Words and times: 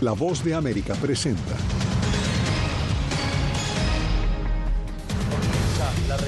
La 0.00 0.12
voz 0.12 0.42
de 0.42 0.54
América 0.54 0.94
presenta. 0.94 1.54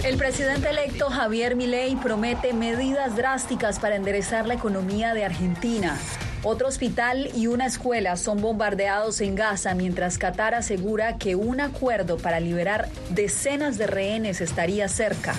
El 0.05 0.19
presidente 0.19 0.69
electo 0.69 1.09
Javier 1.09 1.57
Milei 1.57 1.97
promete 1.97 2.53
medidas 2.53 3.17
drásticas 3.17 3.79
para 3.79 3.97
enderezar 3.97 4.47
la 4.47 4.55
economía 4.55 5.15
de 5.15 5.25
Argentina. 5.25 5.99
Otro 6.43 6.69
hospital 6.69 7.31
y 7.35 7.47
una 7.47 7.65
escuela 7.65 8.17
son 8.17 8.43
bombardeados 8.43 9.23
en 9.23 9.37
Gaza 9.37 9.75
mientras 9.75 10.19
Qatar 10.19 10.55
asegura 10.55 11.17
que 11.17 11.35
un 11.35 11.63
acuerdo 11.63 12.19
para 12.19 12.41
liberar 12.41 12.91
decenas 13.09 13.79
de 13.79 13.87
rehenes 13.87 14.43
estaría 14.43 14.87
cerca. 14.89 15.35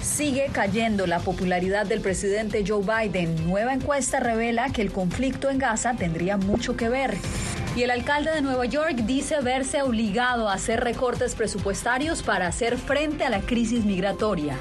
Sigue 0.00 0.48
cayendo 0.52 1.06
la 1.06 1.18
popularidad 1.18 1.84
del 1.84 2.00
presidente 2.00 2.64
Joe 2.66 2.82
Biden. 2.82 3.46
Nueva 3.46 3.74
encuesta 3.74 4.20
revela 4.20 4.70
que 4.70 4.80
el 4.80 4.90
conflicto 4.90 5.50
en 5.50 5.58
Gaza 5.58 5.94
tendría 5.98 6.38
mucho 6.38 6.76
que 6.78 6.88
ver. 6.88 7.18
Y 7.76 7.82
el 7.82 7.90
alcalde 7.90 8.30
de 8.30 8.40
Nueva 8.40 8.66
York 8.66 8.94
dice 8.98 9.40
verse 9.40 9.82
obligado 9.82 10.48
a 10.48 10.54
hacer 10.54 10.84
recortes 10.84 11.34
presupuestarios 11.34 12.22
para 12.22 12.46
hacer 12.46 12.78
frente 12.78 13.24
a 13.24 13.30
la 13.30 13.40
crisis 13.40 13.84
migratoria. 13.84 14.56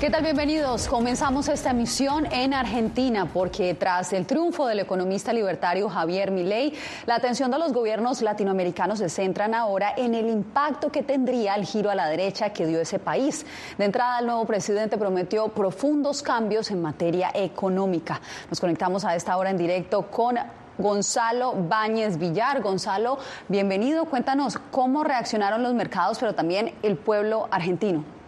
¿Qué 0.00 0.08
tal? 0.08 0.22
Bienvenidos. 0.22 0.88
Comenzamos 0.88 1.46
esta 1.48 1.72
emisión 1.72 2.24
en 2.32 2.54
Argentina 2.54 3.26
porque 3.26 3.74
tras 3.74 4.14
el 4.14 4.24
triunfo 4.24 4.66
del 4.66 4.80
economista 4.80 5.30
libertario 5.30 5.90
Javier 5.90 6.30
Milei, 6.30 6.72
la 7.04 7.16
atención 7.16 7.50
de 7.50 7.58
los 7.58 7.74
gobiernos 7.74 8.22
latinoamericanos 8.22 9.00
se 9.00 9.10
centran 9.10 9.54
ahora 9.54 9.92
en 9.94 10.14
el 10.14 10.30
impacto 10.30 10.90
que 10.90 11.02
tendría 11.02 11.54
el 11.54 11.66
giro 11.66 11.90
a 11.90 11.94
la 11.94 12.06
derecha 12.06 12.48
que 12.48 12.66
dio 12.66 12.80
ese 12.80 12.98
país. 12.98 13.44
De 13.76 13.84
entrada, 13.84 14.20
el 14.20 14.24
nuevo 14.24 14.46
presidente 14.46 14.96
prometió 14.96 15.48
profundos 15.48 16.22
cambios 16.22 16.70
en 16.70 16.80
materia 16.80 17.30
económica. 17.34 18.22
Nos 18.48 18.58
conectamos 18.58 19.04
a 19.04 19.14
esta 19.14 19.36
hora 19.36 19.50
en 19.50 19.58
directo 19.58 20.10
con 20.10 20.38
Gonzalo 20.78 21.52
Báñez 21.68 22.16
Villar. 22.16 22.62
Gonzalo, 22.62 23.18
bienvenido. 23.48 24.06
Cuéntanos 24.06 24.56
cómo 24.70 25.04
reaccionaron 25.04 25.62
los 25.62 25.74
mercados, 25.74 26.18
pero 26.18 26.34
también 26.34 26.72
el 26.82 26.96
pueblo 26.96 27.48
argentino. 27.50 28.19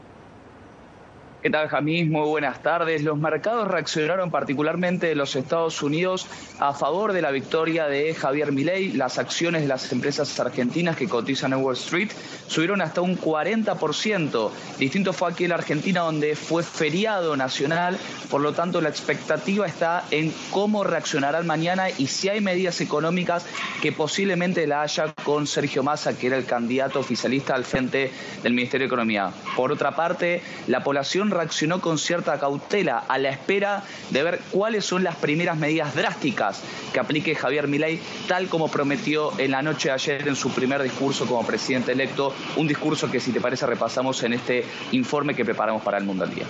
¿Qué 1.43 1.51
tal, 1.51 1.67
Jamís? 1.67 2.09
Muy 2.09 2.29
buenas 2.29 2.63
tardes. 2.63 3.03
Los 3.03 3.19
mercados 3.19 3.67
reaccionaron 3.67 4.31
particularmente 4.31 5.11
en 5.11 5.19
los 5.19 5.35
Estados 5.35 5.83
Unidos 5.83 6.29
a 6.61 6.73
favor 6.73 7.13
de 7.13 7.21
la 7.21 7.33
victoria 7.33 7.89
de 7.89 8.15
Javier 8.15 8.53
Milei. 8.53 8.93
Las 8.93 9.19
acciones 9.19 9.63
de 9.63 9.67
las 9.67 9.91
empresas 9.91 10.39
argentinas 10.39 10.97
que 10.97 11.09
cotizan 11.09 11.53
en 11.53 11.59
Wall 11.59 11.75
Street 11.75 12.13
subieron 12.47 12.81
hasta 12.81 13.01
un 13.01 13.19
40%. 13.19 14.51
Distinto 14.79 15.13
fue 15.13 15.33
aquí 15.33 15.45
en 15.45 15.51
Argentina 15.51 16.03
donde 16.03 16.37
fue 16.37 16.63
feriado 16.63 17.37
nacional, 17.37 17.99
por 18.31 18.41
lo 18.41 18.53
tanto 18.53 18.81
la 18.81 18.91
expectativa 18.91 19.67
está 19.67 20.05
en 20.13 20.33
cómo 20.53 20.85
reaccionarán 20.85 21.45
mañana 21.45 21.91
y 21.91 22.07
si 22.07 22.29
hay 22.29 22.41
medidas 22.41 22.81
económicas 22.81 23.45
que 23.81 23.91
posiblemente 23.91 24.69
la 24.69 24.83
haya 24.83 25.13
con 25.25 25.49
Sergio 25.49 25.83
Massa, 25.83 26.17
que 26.17 26.29
era 26.29 26.37
el 26.37 26.45
candidato 26.45 27.01
oficialista 27.01 27.57
al 27.57 27.65
frente 27.65 28.13
del 28.45 28.55
Ministerio 28.55 28.85
de 28.85 28.89
Economía. 28.95 29.33
Por 29.57 29.73
otra 29.73 29.97
parte, 29.97 30.41
la 30.69 30.85
población 30.85 31.32
reaccionó 31.33 31.81
con 31.81 31.99
cierta 31.99 32.39
cautela 32.39 32.99
a 33.09 33.19
la 33.19 33.31
espera 33.31 33.83
de 34.11 34.23
ver 34.23 34.41
cuáles 34.51 34.85
son 34.85 35.03
las 35.03 35.17
primeras 35.17 35.59
medidas 35.59 35.95
drásticas 35.95 36.63
que 36.93 37.01
aplique 37.01 37.35
Javier 37.35 37.67
Milei, 37.67 38.01
tal 38.29 38.49
como 38.49 38.69
prometió 38.69 39.33
en 39.39 39.51
la 39.51 39.63
noche 39.63 39.89
de 39.89 39.95
ayer 39.95 40.29
en 40.29 40.37
su 40.37 40.51
primer 40.51 40.83
discurso 40.83 41.27
como 41.27 41.47
presidente 41.47 41.93
electo, 41.93 42.35
un 42.57 42.69
discurso 42.69 43.11
que 43.11 43.21
si 43.21 43.33
te 43.33 43.41
parece 43.41 43.67
repasamos 43.67 44.23
en 44.23 44.35
este 44.35 44.65
informe 44.93 45.35
que 45.35 45.45
preparamos 45.45 45.83
para 45.83 45.99
el 45.99 46.05
Mundo 46.05 46.25
al 46.25 46.35
Día. 46.35 46.47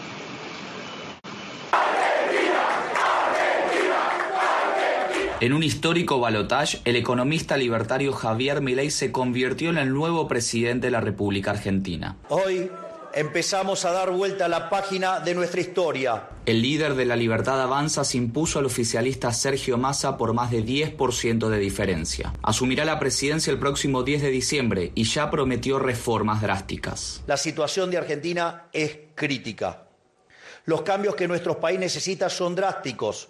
En 5.42 5.52
un 5.52 5.64
histórico 5.64 6.20
balotaje, 6.20 6.78
el 6.84 6.94
economista 6.94 7.56
libertario 7.56 8.12
Javier 8.12 8.60
Milei 8.60 8.92
se 8.92 9.10
convirtió 9.10 9.70
en 9.70 9.78
el 9.78 9.92
nuevo 9.92 10.28
presidente 10.28 10.86
de 10.86 10.92
la 10.92 11.00
República 11.00 11.50
Argentina. 11.50 12.14
Hoy 12.28 12.70
empezamos 13.14 13.84
a 13.84 13.92
dar 13.92 14.10
vuelta 14.10 14.46
a 14.46 14.48
la 14.48 14.68
página 14.68 15.20
de 15.20 15.34
nuestra 15.34 15.60
historia. 15.60 16.28
El 16.46 16.62
líder 16.62 16.94
de 16.94 17.04
la 17.04 17.16
Libertad 17.16 17.60
Avanza 17.60 18.04
se 18.04 18.18
impuso 18.18 18.58
al 18.58 18.66
oficialista 18.66 19.32
Sergio 19.32 19.78
Massa 19.78 20.16
por 20.16 20.32
más 20.32 20.50
de 20.50 20.64
10% 20.64 21.48
de 21.48 21.58
diferencia. 21.58 22.32
Asumirá 22.42 22.84
la 22.84 22.98
presidencia 22.98 23.50
el 23.50 23.58
próximo 23.58 24.02
10 24.02 24.22
de 24.22 24.30
diciembre 24.30 24.92
y 24.94 25.04
ya 25.04 25.30
prometió 25.30 25.78
reformas 25.78 26.42
drásticas. 26.42 27.22
La 27.26 27.36
situación 27.36 27.90
de 27.90 27.98
Argentina 27.98 28.68
es 28.72 28.98
crítica. 29.14 29.84
Los 30.64 30.82
cambios 30.82 31.14
que 31.14 31.28
nuestro 31.28 31.60
país 31.60 31.78
necesita 31.78 32.30
son 32.30 32.54
drásticos. 32.54 33.28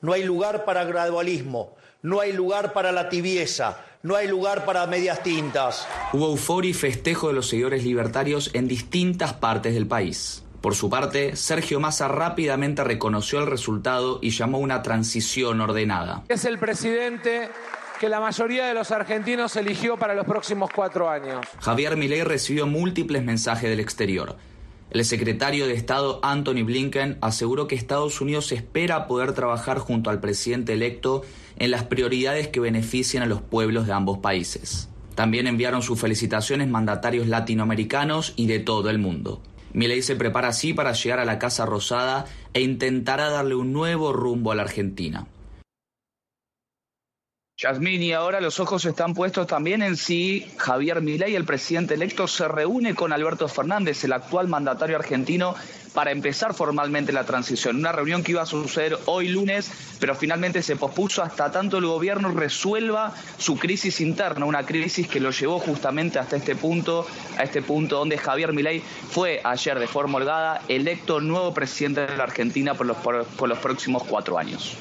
No 0.00 0.12
hay 0.12 0.24
lugar 0.24 0.64
para 0.64 0.84
gradualismo, 0.84 1.76
no 2.02 2.20
hay 2.20 2.32
lugar 2.32 2.72
para 2.72 2.92
la 2.92 3.08
tibieza, 3.08 3.84
no 4.02 4.16
hay 4.16 4.26
lugar 4.28 4.64
para 4.64 4.86
medias 4.86 5.22
tintas. 5.22 5.86
Hubo 6.12 6.28
euforia 6.28 6.70
y 6.70 6.74
festejo 6.74 7.28
de 7.28 7.34
los 7.34 7.48
seguidores 7.48 7.84
libertarios 7.84 8.50
en 8.54 8.68
distintas 8.68 9.34
partes 9.34 9.74
del 9.74 9.86
país. 9.86 10.44
Por 10.60 10.74
su 10.74 10.90
parte, 10.90 11.36
Sergio 11.36 11.80
Massa 11.80 12.08
rápidamente 12.08 12.84
reconoció 12.84 13.38
el 13.40 13.46
resultado 13.46 14.18
y 14.20 14.30
llamó 14.30 14.58
una 14.58 14.82
transición 14.82 15.60
ordenada. 15.60 16.22
Es 16.28 16.44
el 16.44 16.58
presidente 16.58 17.48
que 17.98 18.08
la 18.08 18.20
mayoría 18.20 18.66
de 18.66 18.74
los 18.74 18.90
argentinos 18.90 19.56
eligió 19.56 19.98
para 19.98 20.14
los 20.14 20.26
próximos 20.26 20.70
cuatro 20.74 21.08
años. 21.08 21.46
Javier 21.60 21.96
Milei 21.96 22.24
recibió 22.24 22.66
múltiples 22.66 23.22
mensajes 23.22 23.68
del 23.68 23.80
exterior. 23.80 24.36
El 24.90 25.04
secretario 25.04 25.68
de 25.68 25.74
Estado 25.74 26.18
Anthony 26.24 26.64
Blinken 26.64 27.18
aseguró 27.20 27.68
que 27.68 27.76
Estados 27.76 28.20
Unidos 28.20 28.50
espera 28.50 29.06
poder 29.06 29.34
trabajar 29.34 29.78
junto 29.78 30.10
al 30.10 30.18
presidente 30.18 30.72
electo 30.72 31.22
en 31.58 31.70
las 31.70 31.84
prioridades 31.84 32.48
que 32.48 32.58
beneficien 32.58 33.22
a 33.22 33.26
los 33.26 33.40
pueblos 33.40 33.86
de 33.86 33.92
ambos 33.92 34.18
países. 34.18 34.88
También 35.14 35.46
enviaron 35.46 35.82
sus 35.82 36.00
felicitaciones 36.00 36.68
mandatarios 36.68 37.28
latinoamericanos 37.28 38.32
y 38.34 38.46
de 38.48 38.58
todo 38.58 38.90
el 38.90 38.98
mundo. 38.98 39.40
Milei 39.72 40.02
se 40.02 40.16
prepara 40.16 40.48
así 40.48 40.74
para 40.74 40.92
llegar 40.92 41.20
a 41.20 41.24
la 41.24 41.38
Casa 41.38 41.66
Rosada 41.66 42.26
e 42.52 42.60
intentará 42.60 43.30
darle 43.30 43.54
un 43.54 43.72
nuevo 43.72 44.12
rumbo 44.12 44.50
a 44.50 44.56
la 44.56 44.62
Argentina. 44.62 45.28
Yasmín, 47.60 48.02
y 48.02 48.14
ahora 48.14 48.40
los 48.40 48.58
ojos 48.58 48.86
están 48.86 49.12
puestos 49.12 49.46
también 49.46 49.82
en 49.82 49.94
si 49.98 50.50
Javier 50.56 51.02
Milei, 51.02 51.36
el 51.36 51.44
presidente 51.44 51.92
electo, 51.92 52.26
se 52.26 52.48
reúne 52.48 52.94
con 52.94 53.12
Alberto 53.12 53.48
Fernández, 53.48 54.02
el 54.02 54.14
actual 54.14 54.48
mandatario 54.48 54.96
argentino, 54.96 55.54
para 55.92 56.10
empezar 56.10 56.54
formalmente 56.54 57.12
la 57.12 57.24
transición. 57.24 57.76
Una 57.76 57.92
reunión 57.92 58.22
que 58.22 58.32
iba 58.32 58.40
a 58.40 58.46
suceder 58.46 58.96
hoy 59.04 59.28
lunes, 59.28 59.70
pero 59.98 60.14
finalmente 60.14 60.62
se 60.62 60.76
pospuso 60.76 61.22
hasta 61.22 61.52
tanto 61.52 61.76
el 61.76 61.84
gobierno 61.84 62.30
resuelva 62.30 63.12
su 63.36 63.58
crisis 63.58 64.00
interna, 64.00 64.46
una 64.46 64.64
crisis 64.64 65.06
que 65.06 65.20
lo 65.20 65.30
llevó 65.30 65.58
justamente 65.58 66.18
hasta 66.18 66.36
este 66.36 66.56
punto, 66.56 67.06
a 67.36 67.42
este 67.42 67.60
punto 67.60 67.98
donde 67.98 68.16
Javier 68.16 68.54
Milei 68.54 68.80
fue 68.80 69.42
ayer 69.44 69.78
de 69.78 69.86
forma 69.86 70.16
holgada 70.16 70.62
electo 70.68 71.20
nuevo 71.20 71.52
presidente 71.52 72.06
de 72.06 72.16
la 72.16 72.24
Argentina 72.24 72.72
por 72.72 72.86
los, 72.86 72.96
por, 72.96 73.26
por 73.26 73.50
los 73.50 73.58
próximos 73.58 74.04
cuatro 74.04 74.38
años. 74.38 74.78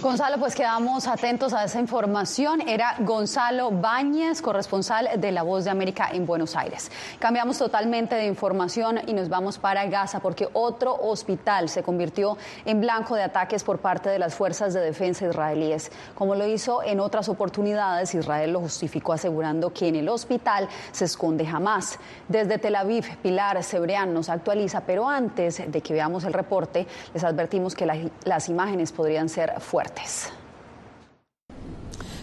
Gonzalo, 0.00 0.38
pues 0.38 0.54
quedamos 0.54 1.08
atentos 1.08 1.52
a 1.52 1.64
esa 1.64 1.80
información. 1.80 2.60
Era 2.68 2.94
Gonzalo 3.00 3.72
Báñez, 3.72 4.40
corresponsal 4.40 5.08
de 5.20 5.32
La 5.32 5.42
Voz 5.42 5.64
de 5.64 5.70
América 5.70 6.08
en 6.12 6.24
Buenos 6.24 6.54
Aires. 6.54 6.92
Cambiamos 7.18 7.58
totalmente 7.58 8.14
de 8.14 8.26
información 8.26 9.00
y 9.08 9.12
nos 9.12 9.28
vamos 9.28 9.58
para 9.58 9.84
Gaza 9.86 10.20
porque 10.20 10.48
otro 10.52 10.94
hospital 10.94 11.68
se 11.68 11.82
convirtió 11.82 12.38
en 12.64 12.80
blanco 12.80 13.16
de 13.16 13.24
ataques 13.24 13.64
por 13.64 13.80
parte 13.80 14.08
de 14.08 14.20
las 14.20 14.36
fuerzas 14.36 14.72
de 14.72 14.80
defensa 14.80 15.26
israelíes. 15.26 15.90
Como 16.14 16.36
lo 16.36 16.46
hizo 16.46 16.80
en 16.84 17.00
otras 17.00 17.28
oportunidades, 17.28 18.14
Israel 18.14 18.52
lo 18.52 18.60
justificó 18.60 19.14
asegurando 19.14 19.72
que 19.72 19.88
en 19.88 19.96
el 19.96 20.08
hospital 20.08 20.68
se 20.92 21.06
esconde 21.06 21.44
jamás. 21.44 21.98
Desde 22.28 22.58
Tel 22.58 22.76
Aviv, 22.76 23.16
Pilar 23.16 23.64
Cebrián 23.64 24.14
nos 24.14 24.28
actualiza, 24.28 24.82
pero 24.82 25.08
antes 25.08 25.60
de 25.66 25.80
que 25.80 25.92
veamos 25.92 26.22
el 26.22 26.34
reporte, 26.34 26.86
les 27.12 27.24
advertimos 27.24 27.74
que 27.74 27.84
la, 27.84 27.96
las 28.22 28.48
imágenes 28.48 28.92
podrían 28.92 29.28
ser 29.28 29.60
fuertes. 29.60 29.87
martes. 29.88 30.37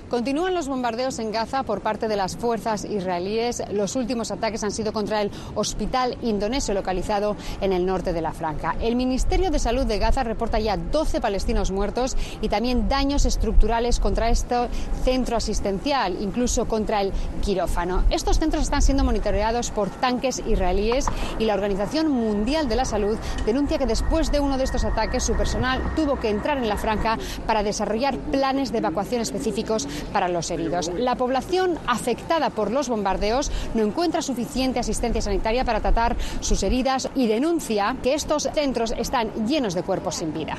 Continúan 0.10 0.54
los 0.54 0.68
bombardeos 0.68 1.18
en 1.18 1.32
Gaza 1.32 1.64
por 1.64 1.82
parte 1.82 2.08
de 2.08 2.16
las 2.16 2.38
fuerzas 2.38 2.86
israelíes. 2.86 3.64
Los 3.72 3.96
últimos 3.96 4.30
ataques 4.30 4.64
han 4.64 4.70
sido 4.70 4.94
contra 4.94 5.22
el 5.24 5.32
hospital 5.56 6.16
indonesio 6.22 6.76
localizado 6.76 7.36
en 7.60 7.74
el 7.74 7.88
norte 7.88 8.14
de 8.14 8.22
la 8.22 8.32
Franja. 8.32 8.76
El 8.80 8.96
Ministerio 8.96 9.50
de 9.50 9.58
Salud 9.58 9.86
de 9.86 9.98
Gaza 9.98 10.24
reporta 10.24 10.60
ya 10.60 10.78
12 10.78 11.22
palestinos 11.22 11.72
muertos 11.72 12.16
y 12.40 12.50
también 12.50 12.88
daños 12.88 13.26
estructurales 13.26 14.00
contra 14.00 14.30
este 14.30 14.68
centro 15.04 15.38
asistencial, 15.38 16.18
incluso 16.22 16.68
contra 16.68 17.02
el 17.02 17.12
quirófano. 17.42 18.04
Estos 18.12 18.38
centros 18.38 18.62
están 18.62 18.84
siendo 18.84 19.04
monitoreados 19.04 19.72
por 19.72 19.90
tanques 19.90 20.42
israelíes 20.46 21.08
y 21.40 21.46
la 21.46 21.56
Organización 21.56 22.12
Mundial 22.12 22.70
de 22.70 22.76
la 22.76 22.86
Salud 22.86 23.18
denuncia 23.46 23.80
que 23.80 23.88
después 23.88 24.32
de 24.32 24.40
uno 24.40 24.60
de 24.60 24.66
estos 24.66 24.86
ataques 24.86 25.24
su 25.24 25.34
personal 25.34 25.82
tuvo 25.96 26.20
que 26.20 26.30
entrar 26.30 26.60
en 26.60 26.70
la 26.70 26.78
franja 26.78 27.18
para 27.48 27.64
desarrollar 27.64 28.18
planes 28.18 28.72
de 28.72 28.78
evacuación 28.78 29.22
específicos 29.22 29.88
para 30.12 30.28
los 30.28 30.52
heridos. 30.52 30.92
La 30.98 31.16
población 31.16 31.78
afectada 31.88 32.50
por 32.50 32.72
los 32.72 32.90
bombardeos 32.90 33.52
no 33.74 33.84
encuentra 33.84 34.22
suficiente 34.22 34.80
asistencia 34.80 35.22
sanitaria 35.22 35.66
para 35.66 35.80
tratar 35.80 36.16
sus 36.42 36.64
heridas 36.64 37.10
y 37.16 37.28
denuncia 37.28 37.98
que 38.04 38.14
estos 38.14 38.50
centros 38.54 38.94
están 38.98 39.48
llenos 39.48 39.74
de 39.74 39.84
cuerpos 39.84 40.16
sin 40.16 40.34
vida. 40.34 40.58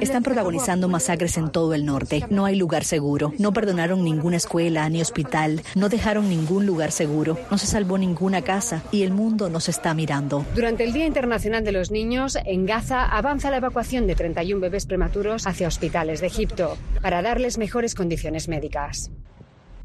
Están 0.00 0.22
protagonizando 0.22 0.88
masacres 0.88 1.36
en 1.36 1.50
todo 1.50 1.74
el 1.74 1.84
norte. 1.84 2.24
No 2.30 2.44
hay 2.44 2.56
lugar 2.56 2.84
seguro. 2.84 3.32
No 3.38 3.52
perdonaron 3.52 4.04
ninguna 4.04 4.36
escuela 4.36 4.88
ni 4.88 5.00
hospital. 5.00 5.62
No 5.74 5.88
dejaron 5.88 6.28
ningún 6.28 6.66
lugar 6.66 6.90
seguro. 6.90 7.38
No 7.50 7.58
se 7.58 7.66
salvó 7.66 7.98
ninguna 7.98 8.42
casa 8.42 8.82
y 8.90 9.02
el 9.02 9.12
mundo 9.12 9.48
nos 9.48 9.68
está 9.68 9.94
mirando. 9.94 10.44
Durante 10.54 10.84
el 10.84 10.92
Día 10.92 11.06
Internacional 11.06 11.64
de 11.64 11.72
los 11.72 11.90
Niños, 11.90 12.38
en 12.44 12.66
Gaza 12.66 13.04
avanza 13.04 13.50
la 13.50 13.58
evacuación 13.58 14.06
de 14.06 14.14
31 14.14 14.60
bebés 14.60 14.86
prematuros 14.86 15.46
hacia 15.46 15.68
hospitales 15.68 16.20
de 16.20 16.26
Egipto 16.26 16.76
para 17.02 17.22
darles 17.22 17.58
mejores 17.58 17.94
condiciones 17.94 18.48
médicas. 18.48 18.73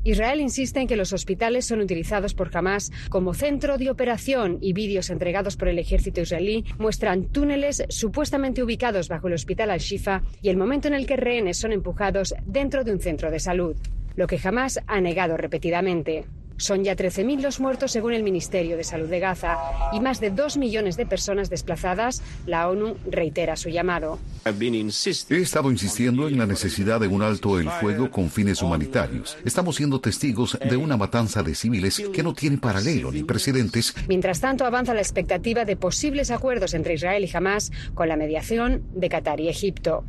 Israel 0.04 0.40
insiste 0.40 0.80
en 0.80 0.88
que 0.88 0.96
los 0.96 1.12
hospitales 1.12 1.66
son 1.66 1.82
utilizados 1.82 2.34
por 2.34 2.56
Hamas 2.56 2.90
como 3.10 3.34
centro 3.34 3.78
de 3.78 3.90
operación 3.90 4.58
y 4.62 4.72
vídeos 4.72 5.10
entregados 5.10 5.58
por 5.58 5.68
el 5.68 5.78
ejército 5.78 6.22
israelí 6.22 6.64
muestran 6.78 7.26
túneles 7.26 7.84
supuestamente 7.90 8.64
ubicados 8.64 9.10
bajo 9.10 9.28
el 9.28 9.34
hospital 9.34 9.72
Al-Shifa 9.72 10.24
y 10.42 10.50
el 10.50 10.58
momento 10.58 10.88
en 10.88 10.94
el 10.94 11.06
que 11.06 11.18
rehenes 11.18 11.58
son 11.58 11.74
empujados 11.74 12.34
dentro 12.46 12.84
de 12.86 12.94
un 12.94 13.02
centro 13.02 13.30
de 13.30 13.40
salud, 13.40 13.76
lo 14.16 14.28
que 14.28 14.40
Hamas 14.42 14.80
ha 14.88 15.02
negado 15.02 15.36
repetidamente. 15.36 16.26
Son 16.60 16.84
ya 16.84 16.96
13.000 16.96 17.42
los 17.42 17.62
muertos 17.62 17.94
según 17.94 18.14
el 18.14 18.22
Ministerio 18.22 18.76
de 18.76 18.84
Salud 18.84 19.08
de 19.08 19.20
Gaza 19.20 19.58
y 19.94 20.02
más 20.02 20.20
de 20.20 20.30
2 20.30 20.58
millones 20.58 20.98
de 20.98 21.06
personas 21.06 21.50
desplazadas. 21.50 22.22
La 22.46 22.70
ONU 22.70 22.98
reitera 23.10 23.56
su 23.56 23.70
llamado. 23.70 24.20
He 24.46 25.42
estado 25.42 25.72
insistiendo 25.72 26.28
en 26.28 26.38
la 26.38 26.46
necesidad 26.46 27.00
de 27.00 27.08
un 27.08 27.22
alto 27.22 27.60
el 27.60 27.70
fuego 27.70 28.12
con 28.12 28.30
fines 28.30 28.62
humanitarios. 28.62 29.38
Estamos 29.46 29.78
siendo 29.78 30.02
testigos 30.02 30.58
de 30.60 30.76
una 30.76 30.98
matanza 30.98 31.44
de 31.44 31.56
civiles 31.56 32.04
que 32.14 32.24
no 32.24 32.34
tiene 32.34 32.58
paralelo 32.58 33.12
ni 33.12 33.24
precedentes. 33.24 33.96
Mientras 34.10 34.42
tanto, 34.42 34.66
avanza 34.66 34.94
la 34.94 35.00
expectativa 35.00 35.64
de 35.64 35.78
posibles 35.78 36.30
acuerdos 36.30 36.74
entre 36.74 36.96
Israel 36.96 37.24
y 37.24 37.36
Hamas 37.36 37.72
con 37.94 38.10
la 38.10 38.18
mediación 38.18 38.84
de 38.94 39.08
Qatar 39.08 39.40
y 39.40 39.48
Egipto. 39.48 40.04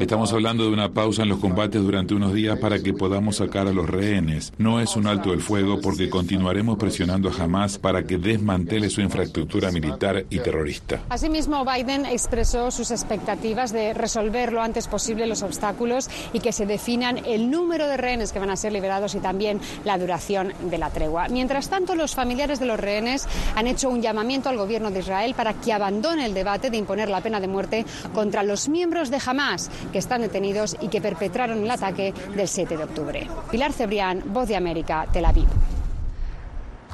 Estamos 0.00 0.34
hablando 0.34 0.64
de 0.64 0.70
una 0.70 0.92
pausa 0.92 1.22
en 1.22 1.30
los 1.30 1.38
combates 1.38 1.80
durante 1.80 2.12
unos 2.12 2.34
días 2.34 2.58
para 2.58 2.78
que 2.82 2.92
podamos 2.92 3.36
sacar 3.36 3.66
a 3.68 3.72
los 3.72 3.88
rehenes. 3.88 4.52
No 4.58 4.80
es 4.80 4.94
un 4.94 5.06
alto 5.06 5.32
el 5.32 5.40
fuego 5.40 5.77
porque 5.82 6.08
continuaremos 6.08 6.78
presionando 6.78 7.28
a 7.30 7.42
Hamas 7.42 7.78
para 7.78 8.04
que 8.04 8.18
desmantele 8.18 8.90
su 8.90 9.00
infraestructura 9.00 9.70
militar 9.70 10.24
y 10.30 10.38
terrorista. 10.40 11.02
Asimismo, 11.08 11.64
Biden 11.64 12.06
expresó 12.06 12.70
sus 12.70 12.90
expectativas 12.90 13.72
de 13.72 13.94
resolver 13.94 14.52
lo 14.52 14.62
antes 14.62 14.88
posible 14.88 15.26
los 15.26 15.42
obstáculos 15.42 16.08
y 16.32 16.40
que 16.40 16.52
se 16.52 16.66
definan 16.66 17.18
el 17.24 17.50
número 17.50 17.86
de 17.86 17.96
rehenes 17.96 18.32
que 18.32 18.38
van 18.38 18.50
a 18.50 18.56
ser 18.56 18.72
liberados 18.72 19.14
y 19.14 19.20
también 19.20 19.60
la 19.84 19.98
duración 19.98 20.52
de 20.70 20.78
la 20.78 20.90
tregua. 20.90 21.28
Mientras 21.28 21.68
tanto, 21.68 21.94
los 21.94 22.14
familiares 22.14 22.60
de 22.60 22.66
los 22.66 22.78
rehenes 22.78 23.26
han 23.54 23.66
hecho 23.66 23.88
un 23.88 24.02
llamamiento 24.02 24.48
al 24.48 24.56
gobierno 24.56 24.90
de 24.90 25.00
Israel 25.00 25.34
para 25.34 25.54
que 25.54 25.72
abandone 25.72 26.26
el 26.26 26.34
debate 26.34 26.70
de 26.70 26.76
imponer 26.76 27.08
la 27.08 27.20
pena 27.20 27.40
de 27.40 27.48
muerte 27.48 27.84
contra 28.14 28.42
los 28.42 28.68
miembros 28.68 29.10
de 29.10 29.18
Hamas 29.24 29.70
que 29.92 29.98
están 29.98 30.22
detenidos 30.22 30.76
y 30.80 30.88
que 30.88 31.00
perpetraron 31.00 31.62
el 31.62 31.70
ataque 31.70 32.12
del 32.34 32.48
7 32.48 32.76
de 32.76 32.84
octubre. 32.84 33.26
Pilar 33.50 33.72
Cebrián, 33.72 34.22
Voz 34.26 34.48
de 34.48 34.56
América, 34.56 35.06
Tel 35.12 35.24
Aviv. 35.24 35.48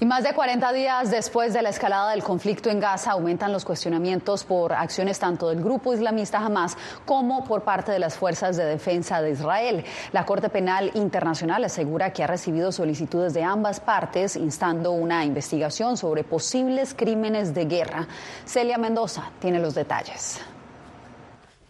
Y 0.01 0.07
más 0.07 0.25
de 0.25 0.35
40 0.35 0.73
días 0.73 1.11
después 1.13 1.55
de 1.55 1.63
la 1.63 1.69
escalada 1.69 2.11
del 2.11 2.25
conflicto 2.25 2.69
en 2.69 2.81
Gaza, 2.81 3.13
aumentan 3.13 3.53
los 3.53 3.65
cuestionamientos 3.65 4.43
por 4.43 4.73
acciones 4.73 5.21
tanto 5.21 5.49
del 5.49 5.63
grupo 5.63 5.95
islamista 5.95 6.39
Hamas 6.39 6.77
como 7.05 7.45
por 7.45 7.63
parte 7.63 7.93
de 7.93 8.01
las 8.01 8.17
fuerzas 8.17 8.57
de 8.57 8.65
defensa 8.65 9.23
de 9.23 9.31
Israel. 9.31 9.85
La 10.11 10.27
Corte 10.27 10.49
Penal 10.49 10.91
Internacional 10.95 11.63
asegura 11.63 12.13
que 12.13 12.25
ha 12.25 12.27
recibido 12.27 12.73
solicitudes 12.73 13.35
de 13.35 13.45
ambas 13.45 13.79
partes 13.79 14.35
instando 14.35 14.91
una 14.91 15.25
investigación 15.25 15.97
sobre 15.97 16.25
posibles 16.25 16.93
crímenes 16.93 17.55
de 17.55 17.65
guerra. 17.67 18.09
Celia 18.45 18.79
Mendoza 18.79 19.31
tiene 19.39 19.61
los 19.61 19.77
detalles. 19.77 20.41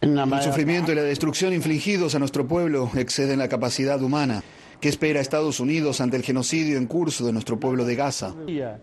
El 0.01 0.41
sufrimiento 0.41 0.91
y 0.91 0.95
la 0.95 1.03
destrucción 1.03 1.53
infligidos 1.53 2.15
a 2.15 2.19
nuestro 2.19 2.47
pueblo 2.47 2.89
exceden 2.95 3.37
la 3.37 3.49
capacidad 3.49 4.01
humana. 4.01 4.43
¿Qué 4.79 4.89
espera 4.89 5.19
Estados 5.19 5.59
Unidos 5.59 6.01
ante 6.01 6.17
el 6.17 6.23
genocidio 6.23 6.77
en 6.77 6.85
curso 6.85 7.25
de 7.25 7.33
nuestro 7.33 7.59
pueblo 7.59 7.85
de 7.85 7.95
Gaza? 7.95 8.33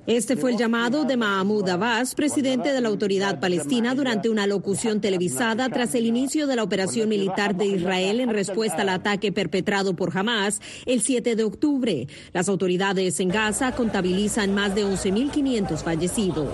Este 0.06 0.36
fue 0.36 0.52
el 0.52 0.56
llamado 0.56 1.04
de 1.04 1.16
Mahmoud 1.16 1.68
Abbas, 1.68 2.14
presidente 2.14 2.72
de 2.72 2.80
la 2.80 2.88
Autoridad 2.88 3.40
Palestina, 3.40 3.94
durante 3.94 4.28
una 4.28 4.46
locución 4.46 5.00
televisada 5.00 5.68
tras 5.68 5.94
el 5.94 6.06
inicio 6.06 6.46
de 6.46 6.56
la 6.56 6.62
operación 6.62 7.08
militar 7.08 7.56
de 7.56 7.66
Israel 7.66 8.20
en 8.20 8.30
respuesta 8.30 8.82
al 8.82 8.88
ataque 8.88 9.32
perpetrado 9.32 9.94
por 9.94 10.16
Hamas 10.16 10.60
el 10.86 11.02
7 11.02 11.36
de 11.36 11.44
octubre. 11.44 12.08
Las 12.32 12.48
autoridades 12.48 13.20
en 13.20 13.28
Gaza 13.28 13.72
contabilizan 13.72 14.54
más 14.54 14.74
de 14.74 14.84
11.500 14.84 15.82
fallecidos. 15.82 16.48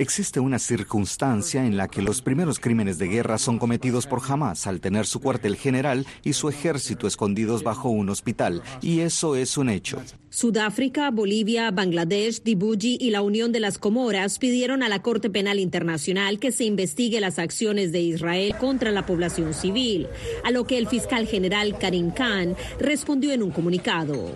Existe 0.00 0.40
una 0.40 0.58
circunstancia 0.58 1.66
en 1.66 1.76
la 1.76 1.86
que 1.86 2.00
los 2.00 2.22
primeros 2.22 2.58
crímenes 2.58 2.96
de 2.96 3.06
guerra 3.06 3.36
son 3.36 3.58
cometidos 3.58 4.06
por 4.06 4.22
Hamas 4.26 4.66
al 4.66 4.80
tener 4.80 5.04
su 5.04 5.20
cuartel 5.20 5.56
general 5.56 6.06
y 6.24 6.32
su 6.32 6.48
ejército 6.48 7.06
escondidos 7.06 7.62
bajo 7.62 7.90
un 7.90 8.08
hospital, 8.08 8.62
y 8.80 9.00
eso 9.00 9.36
es 9.36 9.58
un 9.58 9.68
hecho. 9.68 10.02
Sudáfrica, 10.30 11.10
Bolivia, 11.10 11.70
Bangladesh, 11.70 12.42
Djibouti 12.42 12.96
y 12.98 13.10
la 13.10 13.20
Unión 13.20 13.52
de 13.52 13.60
las 13.60 13.76
Comoras 13.76 14.38
pidieron 14.38 14.82
a 14.82 14.88
la 14.88 15.02
Corte 15.02 15.28
Penal 15.28 15.58
Internacional 15.58 16.38
que 16.38 16.50
se 16.50 16.64
investigue 16.64 17.20
las 17.20 17.38
acciones 17.38 17.92
de 17.92 18.00
Israel 18.00 18.54
contra 18.58 18.92
la 18.92 19.04
población 19.04 19.52
civil, 19.52 20.08
a 20.44 20.50
lo 20.50 20.64
que 20.64 20.78
el 20.78 20.88
fiscal 20.88 21.26
general 21.26 21.76
Karim 21.78 22.10
Khan 22.10 22.56
respondió 22.78 23.32
en 23.32 23.42
un 23.42 23.50
comunicado. 23.50 24.34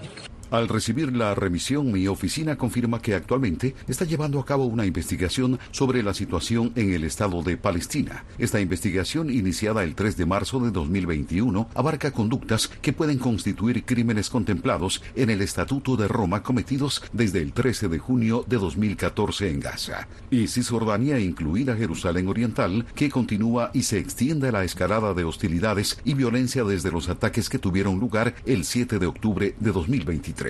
Al 0.55 0.69
recibir 0.69 1.17
la 1.17 1.35
remisión, 1.35 1.91
mi 1.91 2.07
oficina 2.07 2.57
confirma 2.57 3.03
que 3.03 3.17
actualmente 3.17 3.75
está 3.89 4.05
llevando 4.05 4.39
a 4.39 4.47
cabo 4.47 4.67
una 4.67 4.87
investigación 4.87 5.59
sobre 5.73 6.05
la 6.05 6.15
situación 6.15 6.71
en 6.77 6.93
el 6.93 7.03
Estado 7.03 7.43
de 7.43 7.57
Palestina. 7.57 8.23
Esta 8.39 8.61
investigación, 8.61 9.31
iniciada 9.31 9.83
el 9.83 9.97
3 9.97 10.17
de 10.17 10.27
marzo 10.27 10.61
de 10.61 10.71
2021, 10.71 11.71
abarca 11.75 12.13
conductas 12.13 12.69
que 12.69 12.93
pueden 12.93 13.19
constituir 13.19 13.85
crímenes 13.85 14.31
contemplados 14.31 15.03
en 15.17 15.31
el 15.31 15.43
Estatuto 15.43 15.97
de 15.97 16.07
Roma 16.07 16.45
cometidos 16.45 17.03
desde 17.13 17.43
el 17.43 17.53
13 17.53 17.89
de 17.89 17.99
junio 17.99 18.45
de 18.47 18.59
2014 18.59 19.51
en 19.51 19.59
Gaza. 19.59 20.07
Y 20.31 20.47
Cisjordania, 20.47 21.19
incluida 21.19 21.75
Jerusalén 21.75 22.29
Oriental, 22.29 22.87
que 22.95 23.11
continúa 23.11 23.73
y 23.75 23.83
se 23.83 23.99
extiende 23.99 24.53
la 24.53 24.63
escalada 24.63 25.15
de 25.15 25.25
hostilidades 25.25 25.99
y 26.05 26.15
violencia 26.15 26.63
desde 26.63 26.93
los 26.93 27.09
ataques 27.09 27.49
que 27.49 27.59
tuvieron 27.59 27.99
lugar 27.99 28.37
el 28.47 28.65
7 28.65 29.01
de 29.01 29.07
octubre 29.07 29.57
de 29.59 29.73
2023. 29.73 30.44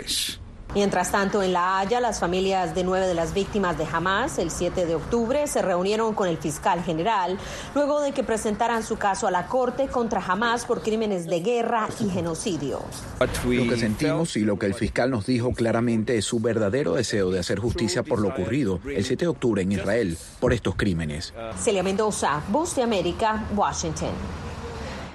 Mientras 0.75 1.13
tanto, 1.13 1.41
en 1.41 1.53
La 1.53 1.79
Haya, 1.79 2.01
las 2.01 2.19
familias 2.19 2.75
de 2.75 2.83
nueve 2.83 3.07
de 3.07 3.15
las 3.15 3.33
víctimas 3.33 3.79
de 3.79 3.85
Hamas 3.85 4.39
el 4.39 4.51
7 4.51 4.87
de 4.87 4.97
octubre 4.97 5.47
se 5.47 5.63
reunieron 5.63 6.15
con 6.15 6.29
el 6.29 6.37
fiscal 6.37 6.83
general 6.83 7.39
luego 7.77 8.01
de 8.01 8.11
que 8.11 8.25
presentaran 8.25 8.83
su 8.83 8.97
caso 8.97 9.29
a 9.29 9.31
la 9.31 9.47
Corte 9.47 9.87
contra 9.87 10.21
Hamas 10.21 10.65
por 10.65 10.83
crímenes 10.83 11.27
de 11.27 11.41
guerra 11.41 11.89
y 12.01 12.11
genocidio. 12.11 12.81
Lo 13.21 13.69
que 13.69 13.77
sentimos 13.77 14.37
y 14.37 14.41
lo 14.41 14.59
que 14.59 14.67
el 14.67 14.75
fiscal 14.75 15.13
nos 15.13 15.27
dijo 15.27 15.53
claramente 15.53 16.19
es 16.19 16.25
su 16.25 16.41
verdadero 16.41 16.95
deseo 16.95 17.31
de 17.31 17.39
hacer 17.39 17.61
justicia 17.61 18.03
por 18.03 18.21
lo 18.21 18.29
ocurrido 18.29 18.81
el 18.85 19.05
7 19.05 19.27
de 19.27 19.29
octubre 19.29 19.63
en 19.63 19.71
Israel 19.71 20.19
por 20.41 20.53
estos 20.53 20.75
crímenes. 20.75 21.33
Celia 21.57 21.85
Mendoza, 21.85 22.43
Voz 22.49 22.75
de 22.75 22.83
América, 22.83 23.45
Washington. 23.55 24.44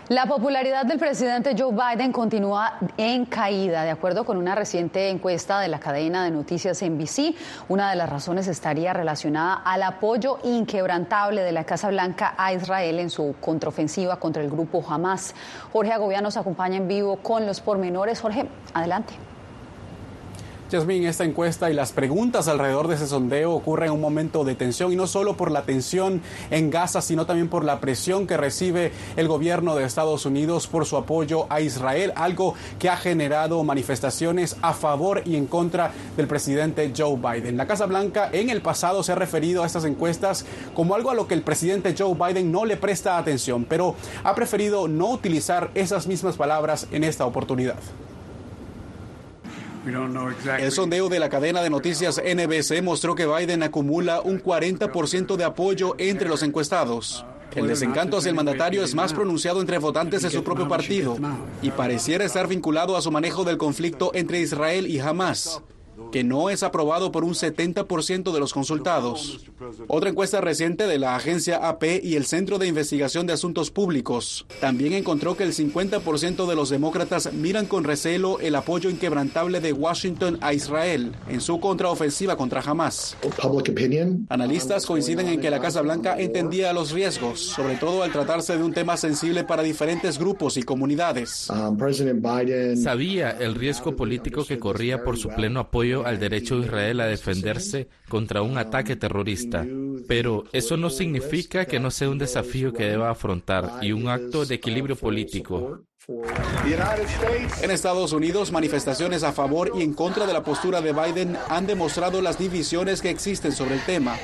La 0.10 0.26
popularidad 0.26 0.88
del 0.88 0.98
presidente 0.98 1.54
Joe 1.56 1.72
Biden 1.72 2.12
continúa 2.12 2.80
en 2.98 3.26
caída, 3.26 3.84
de 3.84 3.92
acuerdo 3.92 4.26
con 4.26 4.38
una 4.38 4.56
reciente 4.56 5.10
encuesta 5.10 5.60
de 5.60 5.68
la 5.68 5.80
cadena 5.80 6.24
de 6.24 6.32
noticias 6.32 6.82
NBC. 6.82 7.36
Una 7.68 7.92
de 7.92 7.96
las 7.96 8.10
razones 8.10 8.48
estaría 8.48 8.92
relacionada 8.92 9.54
al 9.54 9.84
apoyo 9.84 10.40
inquebrantable 10.44 11.44
de 11.44 11.52
la 11.52 11.64
Casa 11.64 11.90
Blanca 11.90 12.34
a 12.40 12.52
Israel 12.54 12.98
en 12.98 13.12
su 13.12 13.36
contraofensiva 13.40 14.16
contra 14.16 14.42
el 14.42 14.50
grupo 14.50 14.84
Hamas. 14.90 15.36
Jorge 15.72 15.92
Agobiano 15.92 16.24
nos 16.24 16.38
acompaña 16.38 16.78
en 16.78 16.88
vivo 16.88 17.18
con 17.18 17.46
los 17.46 17.62
pormenores. 17.62 18.20
Jorge, 18.20 18.48
adelante. 18.74 19.29
Yasmín, 20.70 21.08
esta 21.08 21.24
encuesta 21.24 21.72
y 21.72 21.74
las 21.74 21.92
preguntas 21.94 22.48
alrededor 22.48 22.88
de 22.88 22.94
ese 22.94 23.08
sondeo 23.08 23.54
ocurren 23.54 23.88
en 23.88 23.96
un 23.96 24.02
momento 24.02 24.44
de 24.44 24.54
tensión 24.54 24.94
y 24.94 24.96
no 24.96 25.08
solo 25.08 25.36
por 25.36 25.50
la 25.50 25.64
tensión 25.64 26.22
en 26.52 26.70
Gaza, 26.70 27.02
sino 27.02 27.26
también 27.26 27.50
por 27.50 27.64
la 27.64 27.80
presión 27.80 28.28
que 28.28 28.38
recibe 28.38 28.92
el 29.16 29.28
gobierno 29.28 29.76
de 29.76 29.84
Estados 29.84 30.28
Unidos 30.28 30.68
por 30.68 30.86
su 30.86 30.96
apoyo 30.96 31.48
a 31.52 31.62
Israel, 31.62 32.14
algo 32.16 32.54
que 32.78 32.88
ha 32.88 32.98
generado 32.98 33.64
manifestaciones 33.64 34.58
a 34.62 34.74
favor 34.74 35.24
y 35.26 35.38
en 35.38 35.48
contra 35.48 35.92
del 36.16 36.28
presidente 36.28 36.94
Joe 36.96 37.18
Biden. 37.18 37.58
La 37.58 37.66
Casa 37.66 37.88
Blanca 37.88 38.30
en 38.32 38.52
el 38.52 38.62
pasado 38.62 39.02
se 39.02 39.14
ha 39.14 39.16
referido 39.16 39.64
a 39.64 39.66
estas 39.66 39.86
encuestas 39.86 40.46
como 40.76 40.94
algo 40.94 41.10
a 41.10 41.16
lo 41.16 41.28
que 41.28 41.34
el 41.34 41.42
presidente 41.42 41.96
Joe 41.98 42.14
Biden 42.14 42.52
no 42.52 42.66
le 42.66 42.78
presta 42.78 43.18
atención, 43.18 43.66
pero 43.68 43.96
ha 44.24 44.36
preferido 44.36 44.88
no 44.88 45.10
utilizar 45.10 45.72
esas 45.74 46.06
mismas 46.06 46.38
palabras 46.38 46.86
en 46.92 47.04
esta 47.04 47.26
oportunidad. 47.26 47.80
El 49.86 50.72
sondeo 50.72 51.10
de 51.10 51.20
la 51.20 51.30
cadena 51.30 51.62
de 51.62 51.70
noticias 51.70 52.22
NBC 52.22 52.82
mostró 52.82 53.16
que 53.16 53.26
Biden 53.26 53.64
acumula 53.64 54.22
un 54.22 54.42
40% 54.42 55.36
de 55.36 55.44
apoyo 55.44 55.96
entre 55.98 56.30
los 56.30 56.44
encuestados. 56.44 57.26
El 57.56 57.68
desencanto 57.68 58.18
hacia 58.18 58.30
el 58.30 58.36
mandatario 58.36 58.84
es 58.84 58.94
más 58.94 59.14
pronunciado 59.14 59.62
entre 59.62 59.80
votantes 59.80 60.22
de 60.22 60.30
su 60.30 60.44
propio 60.44 60.68
partido 60.68 61.18
y 61.62 61.72
pareciera 61.72 62.26
estar 62.26 62.48
vinculado 62.48 62.96
a 62.96 63.02
su 63.02 63.12
manejo 63.12 63.44
del 63.44 63.58
conflicto 63.58 64.12
entre 64.14 64.40
Israel 64.40 64.86
y 64.88 65.00
Hamas 65.00 65.62
que 66.12 66.24
no 66.24 66.50
es 66.50 66.64
aprobado 66.64 67.12
por 67.12 67.24
un 67.24 67.34
70% 67.34 68.32
de 68.32 68.40
los 68.40 68.54
consultados. 68.54 69.46
Otra 69.88 70.10
encuesta 70.10 70.42
reciente 70.42 70.88
de 70.88 71.00
la 71.00 71.16
agencia 71.16 71.68
AP 71.68 72.04
y 72.04 72.16
el 72.16 72.26
Centro 72.26 72.58
de 72.58 72.68
Investigación 72.68 73.28
de 73.28 73.34
Asuntos 73.34 73.72
Públicos 73.72 74.46
también 74.60 74.94
encontró 74.94 75.36
que 75.36 75.44
el 75.44 75.54
50% 75.54 76.48
de 76.48 76.56
los 76.56 76.70
demócratas 76.70 77.34
miran 77.34 77.66
con 77.66 77.84
recelo 77.84 78.40
el 78.40 78.56
apoyo 78.56 78.90
inquebrantable 78.90 79.60
de 79.60 79.74
Washington 79.74 80.38
a 80.42 80.54
Israel 80.54 81.16
en 81.28 81.42
su 81.42 81.60
contraofensiva 81.60 82.36
contra 82.36 82.62
Hamas. 82.62 83.18
Analistas 84.30 84.86
coinciden 84.86 85.28
en 85.28 85.42
que 85.42 85.50
la 85.50 85.60
Casa 85.60 85.82
Blanca 85.82 86.20
entendía 86.20 86.74
los 86.74 86.92
riesgos, 86.92 87.40
sobre 87.40 87.76
todo 87.76 88.04
al 88.04 88.12
tratarse 88.12 88.58
de 88.58 88.64
un 88.64 88.74
tema 88.74 88.98
sensible 88.98 89.44
para 89.44 89.64
diferentes 89.64 90.18
grupos 90.18 90.58
y 90.58 90.64
comunidades. 90.64 91.50
Um, 91.50 91.78
Sabía 92.76 93.32
el 93.32 93.56
riesgo 93.56 93.96
político 93.96 94.46
que 94.46 94.60
corría 94.60 95.04
por 95.04 95.18
su 95.18 95.30
pleno 95.30 95.60
apoyo 95.60 95.89
al 95.94 96.20
derecho 96.20 96.60
de 96.60 96.66
Israel 96.66 97.00
a 97.00 97.06
defenderse 97.06 97.88
contra 98.08 98.42
un 98.42 98.58
ataque 98.58 98.96
terrorista, 98.96 99.66
pero 100.08 100.46
eso 100.54 100.78
no 100.78 100.90
significa 100.90 101.66
que 101.66 101.80
no 101.80 101.92
sea 101.92 102.10
un 102.10 102.18
desafío 102.18 102.74
que 102.74 102.86
deba 102.86 103.10
afrontar 103.10 103.80
y 103.82 103.92
un 103.92 104.08
acto 104.08 104.46
de 104.46 104.56
equilibrio 104.56 104.96
político. 104.96 105.82
En 107.62 107.70
Estados 107.70 108.14
Unidos, 108.14 108.52
manifestaciones 108.52 109.22
a 109.24 109.32
favor 109.32 109.74
y 109.76 109.84
en 109.84 109.94
contra 109.94 110.26
de 110.26 110.34
la 110.34 110.44
postura 110.44 110.82
de 110.82 110.94
Biden 110.94 111.38
han 111.50 111.68
demostrado 111.68 112.22
las 112.22 112.40
divisiones 112.40 113.02
que 113.02 113.12
existen 113.12 113.52
sobre 113.52 113.76
el 113.76 113.82
tema. 113.86 114.18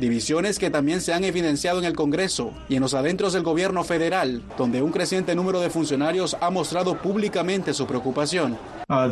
Divisiones 0.00 0.58
que 0.58 0.70
también 0.70 1.00
se 1.00 1.12
han 1.12 1.24
evidenciado 1.24 1.78
en 1.80 1.84
el 1.84 1.96
Congreso 1.96 2.52
y 2.68 2.76
en 2.76 2.82
los 2.82 2.94
adentros 2.94 3.32
del 3.32 3.42
gobierno 3.42 3.82
federal, 3.82 4.42
donde 4.56 4.80
un 4.80 4.92
creciente 4.92 5.34
número 5.34 5.60
de 5.60 5.70
funcionarios 5.70 6.36
ha 6.40 6.50
mostrado 6.50 6.98
públicamente 6.98 7.74
su 7.74 7.86
preocupación. 7.86 8.56
Uh, 8.90 9.04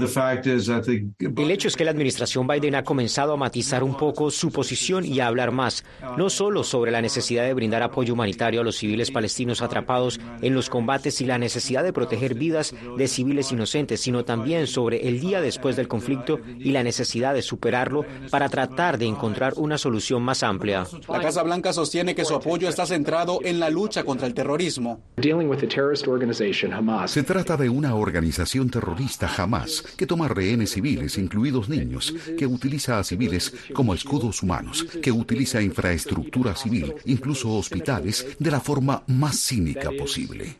el 1.37 1.50
hecho 1.50 1.68
es 1.68 1.76
que 1.76 1.85
la 1.85 1.90
administración 1.90 2.47
Biden 2.47 2.76
ha 2.76 2.83
comenzado 2.83 3.35
a 3.35 3.37
matizar 3.37 3.85
un 3.85 3.95
poco 3.95 4.30
su 4.30 4.50
posición 4.50 5.04
y 5.04 5.21
a 5.21 5.26
hablar 5.26 5.52
más, 5.52 5.85
no 6.16 6.30
solo 6.30 6.64
sobre 6.64 6.90
la 6.90 7.02
necesidad 7.02 7.45
de 7.45 7.52
brindar 7.52 7.83
apoyo 7.83 8.14
humanitario 8.14 8.62
a 8.62 8.64
los 8.64 8.76
civiles 8.76 9.11
palestinos 9.11 9.61
atrapados 9.61 10.18
en 10.40 10.54
los 10.54 10.71
combates 10.71 11.21
y 11.21 11.26
la 11.26 11.37
necesidad 11.37 11.85
de 11.85 11.92
proteger 11.92 12.33
vidas 12.33 12.75
de 12.97 13.06
civiles 13.06 13.52
inocentes, 13.52 14.00
sino 14.00 14.25
también 14.25 14.66
sobre 14.66 15.09
el 15.09 15.21
día 15.21 15.42
después 15.42 15.76
del 15.76 15.88
conflicto 15.88 16.40
y 16.59 16.73
la 16.73 16.83
necesidad 16.83 17.35
de 17.35 17.42
superarlo 17.42 18.06
para 18.30 18.49
tratar 18.49 18.97
de 18.97 19.04
encontrar 19.04 19.52
una 19.56 19.76
solución 19.76 20.23
más 20.23 20.42
amplia. 20.42 20.87
La 21.06 21.21
Casa 21.21 21.42
Blanca 21.42 21.75
sostiene 21.75 22.14
que 22.14 22.25
su 22.25 22.35
apoyo 22.35 22.66
está 22.66 22.87
centrado 22.87 23.40
en 23.42 23.61
la 23.61 23.68
lucha 23.68 24.04
contra 24.04 24.26
el 24.26 24.33
terrorismo. 24.33 25.02
Se 27.06 27.23
trata 27.23 27.56
de 27.59 27.68
una 27.68 27.95
organización 27.95 28.71
terrorista 28.71 29.28
jamás 29.28 29.65
que 29.96 30.06
toma 30.06 30.28
rehenes 30.28 30.70
civiles, 30.70 31.18
incluidos 31.18 31.68
niños, 31.68 32.14
que 32.38 32.46
utiliza 32.46 32.99
a 32.99 33.04
civiles 33.04 33.52
como 33.73 33.94
escudos 33.94 34.42
humanos, 34.42 34.85
que 35.02 35.12
utiliza 35.12 35.62
infraestructura 35.62 36.54
civil, 36.56 36.94
incluso 37.04 37.54
hospitales, 37.54 38.26
de 38.38 38.50
la 38.50 38.61
forma 38.61 39.02
más 39.06 39.37
cínica 39.37 39.90
posible. 39.90 40.56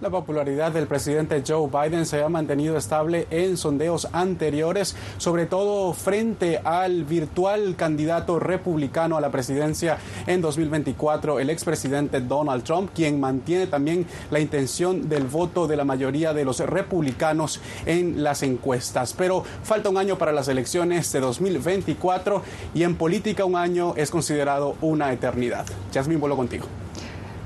La 0.00 0.10
popularidad 0.10 0.72
del 0.72 0.88
presidente 0.88 1.44
Joe 1.46 1.70
Biden 1.70 2.04
se 2.04 2.20
ha 2.20 2.28
mantenido 2.28 2.76
estable 2.76 3.28
en 3.30 3.56
sondeos 3.56 4.08
anteriores, 4.12 4.96
sobre 5.18 5.46
todo 5.46 5.92
frente 5.92 6.58
al 6.64 7.04
virtual 7.04 7.76
candidato 7.76 8.40
republicano 8.40 9.16
a 9.16 9.20
la 9.20 9.30
presidencia 9.30 9.98
en 10.26 10.40
2024, 10.40 11.38
el 11.38 11.48
expresidente 11.48 12.20
Donald 12.20 12.64
Trump, 12.64 12.90
quien 12.92 13.20
mantiene 13.20 13.68
también 13.68 14.04
la 14.32 14.40
intención 14.40 15.08
del 15.08 15.24
voto 15.24 15.68
de 15.68 15.76
la 15.76 15.84
mayoría 15.84 16.34
de 16.34 16.44
los 16.44 16.58
republicanos 16.58 17.60
en 17.86 18.24
las 18.24 18.42
encuestas. 18.42 19.12
Pero 19.12 19.44
falta 19.62 19.90
un 19.90 19.96
año 19.96 20.18
para 20.18 20.32
las 20.32 20.48
elecciones 20.48 21.12
de 21.12 21.20
2024 21.20 22.42
y 22.74 22.82
en 22.82 22.96
política 22.96 23.44
un 23.44 23.54
año 23.54 23.94
es 23.96 24.10
considerado 24.10 24.74
una 24.80 25.12
eternidad. 25.12 25.64
Jasmine, 25.94 26.18
vuelo 26.18 26.36
contigo. 26.36 26.66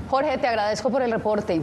Jorge, 0.09 0.39
te 0.39 0.47
agradezco 0.47 0.89
por 0.89 1.03
el 1.03 1.11
reporte. 1.11 1.61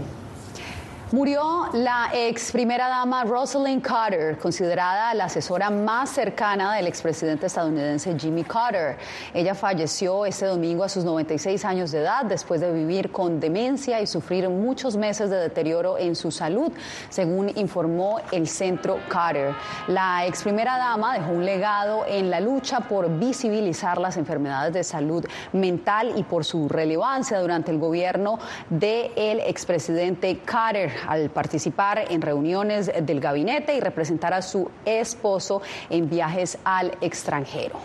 Murió 1.12 1.68
la 1.72 2.10
ex 2.12 2.50
primera 2.50 2.88
dama 2.88 3.22
Rosalind 3.22 3.80
Carter, 3.80 4.36
considerada 4.38 5.14
la 5.14 5.26
asesora 5.26 5.70
más 5.70 6.10
cercana 6.10 6.74
del 6.74 6.88
expresidente 6.88 7.46
estadounidense 7.46 8.18
Jimmy 8.18 8.42
Carter. 8.42 8.98
Ella 9.32 9.54
falleció 9.54 10.26
este 10.26 10.46
domingo 10.46 10.82
a 10.82 10.88
sus 10.88 11.04
96 11.04 11.64
años 11.64 11.92
de 11.92 12.00
edad 12.00 12.24
después 12.24 12.60
de 12.60 12.72
vivir 12.72 13.12
con 13.12 13.38
demencia 13.38 14.00
y 14.00 14.06
sufrir 14.08 14.48
muchos 14.48 14.96
meses 14.96 15.30
de 15.30 15.36
deterioro 15.36 15.96
en 15.96 16.16
su 16.16 16.32
salud, 16.32 16.72
según 17.08 17.52
informó 17.56 18.20
el 18.32 18.48
centro 18.48 18.98
Carter. 19.08 19.54
La 19.86 20.26
ex 20.26 20.42
primera 20.42 20.76
dama 20.76 21.14
dejó 21.14 21.30
un 21.30 21.44
legado 21.44 22.04
en 22.08 22.30
la 22.30 22.40
lucha 22.40 22.80
por 22.80 23.16
visibilizar 23.16 23.98
las 23.98 24.16
enfermedades 24.16 24.74
de 24.74 24.82
salud 24.82 25.24
mental 25.52 26.14
y 26.16 26.24
por 26.24 26.44
su 26.44 26.68
relevancia 26.68 27.38
durante 27.38 27.70
el 27.70 27.78
gobierno 27.78 28.40
del 28.70 29.38
expresidente 29.38 30.40
Carter 30.44 30.95
al 31.08 31.30
participar 31.30 32.04
en 32.10 32.22
reuniones 32.22 32.90
del 33.02 33.20
gabinete 33.20 33.74
y 33.74 33.80
representar 33.80 34.34
a 34.34 34.42
su 34.42 34.70
esposo 34.84 35.62
en 35.90 36.08
viajes 36.08 36.58
al 36.64 36.92
extranjero. 37.00 37.80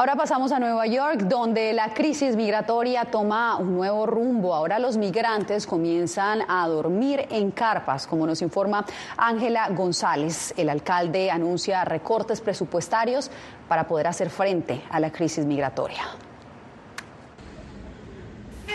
Ahora 0.00 0.16
pasamos 0.16 0.50
a 0.50 0.58
Nueva 0.58 0.86
York, 0.86 1.24
donde 1.24 1.74
la 1.74 1.92
crisis 1.92 2.34
migratoria 2.34 3.04
toma 3.04 3.58
un 3.58 3.74
nuevo 3.74 4.06
rumbo. 4.06 4.54
Ahora 4.54 4.78
los 4.78 4.96
migrantes 4.96 5.66
comienzan 5.66 6.40
a 6.48 6.66
dormir 6.68 7.26
en 7.30 7.50
carpas, 7.50 8.06
como 8.06 8.26
nos 8.26 8.40
informa 8.40 8.86
Ángela 9.18 9.68
González. 9.68 10.54
El 10.56 10.70
alcalde 10.70 11.30
anuncia 11.30 11.84
recortes 11.84 12.40
presupuestarios 12.40 13.30
para 13.68 13.86
poder 13.86 14.06
hacer 14.06 14.30
frente 14.30 14.82
a 14.88 15.00
la 15.00 15.12
crisis 15.12 15.44
migratoria. 15.44 16.00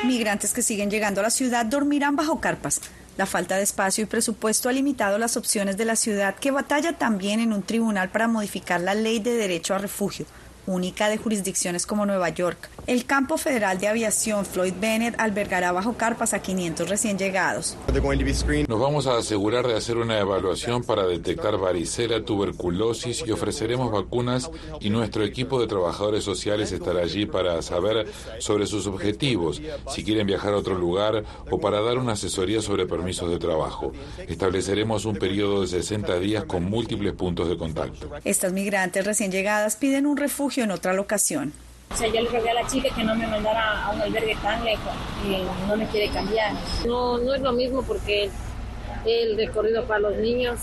Migrantes 0.04 0.54
que 0.54 0.62
siguen 0.62 0.92
llegando 0.92 1.22
a 1.22 1.24
la 1.24 1.32
ciudad 1.32 1.66
dormirán 1.66 2.16
bajo 2.16 2.40
carpas. 2.40 2.82
La 3.18 3.26
falta 3.26 3.58
de 3.58 3.64
espacio 3.64 4.04
y 4.04 4.06
presupuesto 4.06 4.70
ha 4.70 4.74
limitado 4.74 5.18
las 5.18 5.38
opciones 5.38 5.76
de 5.76 5.86
la 5.86 5.96
ciudad, 5.96 6.36
que 6.36 6.52
batalla 6.52 6.94
también 6.94 7.40
en 7.40 7.52
un 7.52 7.64
tribunal 7.64 8.10
para 8.10 8.28
modificar 8.28 8.80
la 8.80 8.94
ley 8.94 9.18
de 9.18 9.34
derecho 9.34 9.74
a 9.74 9.80
refugio 9.80 10.28
única 10.68 11.10
de 11.10 11.18
jurisdicciones 11.18 11.86
como 11.86 12.06
Nueva 12.06 12.30
York. 12.30 12.70
El 12.88 13.06
campo 13.06 13.38
federal 13.38 13.80
de 13.80 13.88
aviación 13.88 14.46
Floyd 14.46 14.74
Bennett 14.80 15.20
albergará 15.20 15.72
bajo 15.72 15.94
carpas 15.94 16.34
a 16.34 16.40
500 16.40 16.90
recién 16.90 17.18
llegados. 17.18 17.78
Nos 18.68 18.80
vamos 18.80 19.08
a 19.08 19.18
asegurar 19.18 19.68
de 19.68 19.76
hacer 19.76 19.98
una 19.98 20.20
evaluación 20.20 20.84
para 20.84 21.06
detectar 21.08 21.58
varicela, 21.58 22.24
tuberculosis 22.24 23.24
y 23.26 23.32
ofreceremos 23.32 23.92
vacunas 23.92 24.50
y 24.80 24.90
nuestro 24.90 25.24
equipo 25.24 25.60
de 25.60 25.68
trabajadores 25.68 26.24
sociales 26.24 26.72
estará 26.72 27.02
allí 27.02 27.26
para 27.26 27.62
saber 27.62 28.08
sobre 28.40 28.68
sus 28.68 28.88
objetivos, 28.88 29.62
si 29.90 30.04
quieren 30.04 30.28
viajar 30.28 30.54
a 30.54 30.58
otro 30.58 30.76
lugar 30.76 31.24
o 31.50 31.60
para 31.60 31.82
dar 31.82 31.98
una 31.98 32.14
asesoría 32.14 32.62
sobre 32.62 32.86
permisos 32.86 33.30
de 33.30 33.40
trabajo. 33.40 33.92
Estableceremos 34.28 35.06
un 35.06 35.16
periodo 35.16 35.62
de 35.62 35.68
60 35.68 36.20
días 36.20 36.44
con 36.46 36.64
múltiples 36.64 37.14
puntos 37.14 37.50
de 37.50 37.58
contacto. 37.58 38.10
Estas 38.24 38.54
migrantes 38.54 39.06
recién 39.06 39.32
llegadas 39.32 39.76
piden 39.76 40.06
un 40.06 40.18
refugio 40.18 40.55
en 40.64 40.72
otra 40.72 40.94
locación. 40.94 41.54
O 41.92 41.96
sea, 41.96 42.08
yo 42.08 42.22
le 42.22 42.30
rogué 42.30 42.50
a 42.50 42.54
la 42.56 42.68
chica 42.68 42.90
que 42.94 43.04
no 43.04 43.16
me 43.16 43.28
mandara 43.28 43.86
a 43.86 43.92
un 43.92 44.02
albergue 44.02 44.36
tan 44.42 44.64
lejos 44.66 44.94
y 45.26 45.68
no 45.68 45.78
me 45.78 45.86
quiere 45.88 46.10
cambiar. 46.10 46.54
No, 46.86 47.18
no 47.20 47.34
es 47.36 47.42
lo 47.42 47.54
mismo 47.54 47.84
porque 47.84 48.30
el 49.06 49.38
recorrido 49.38 49.86
para 49.86 50.00
los 50.00 50.16
niños 50.18 50.60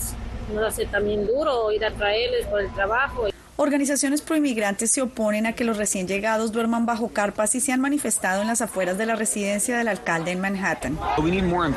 nos 0.53 0.67
hace 0.67 0.85
también 0.85 1.25
duro 1.25 1.71
ir 1.71 1.85
a 1.85 1.91
traerles 1.91 2.45
por 2.47 2.61
el 2.61 2.71
trabajo. 2.73 3.27
Organizaciones 3.63 4.21
proinmigrantes 4.21 4.91
se 4.91 5.01
oponen 5.01 5.45
a 5.45 5.53
que 5.53 5.63
los 5.63 5.77
recién 5.77 6.05
llegados 6.05 6.51
duerman 6.51 6.85
bajo 6.85 7.07
carpas 7.07 7.55
y 7.55 7.61
se 7.61 7.71
han 7.71 7.79
manifestado 7.79 8.41
en 8.41 8.49
las 8.49 8.59
afueras 8.59 8.97
de 8.97 9.05
la 9.05 9.15
residencia 9.15 9.77
del 9.77 9.87
alcalde 9.87 10.31
en 10.31 10.41
Manhattan. 10.41 10.99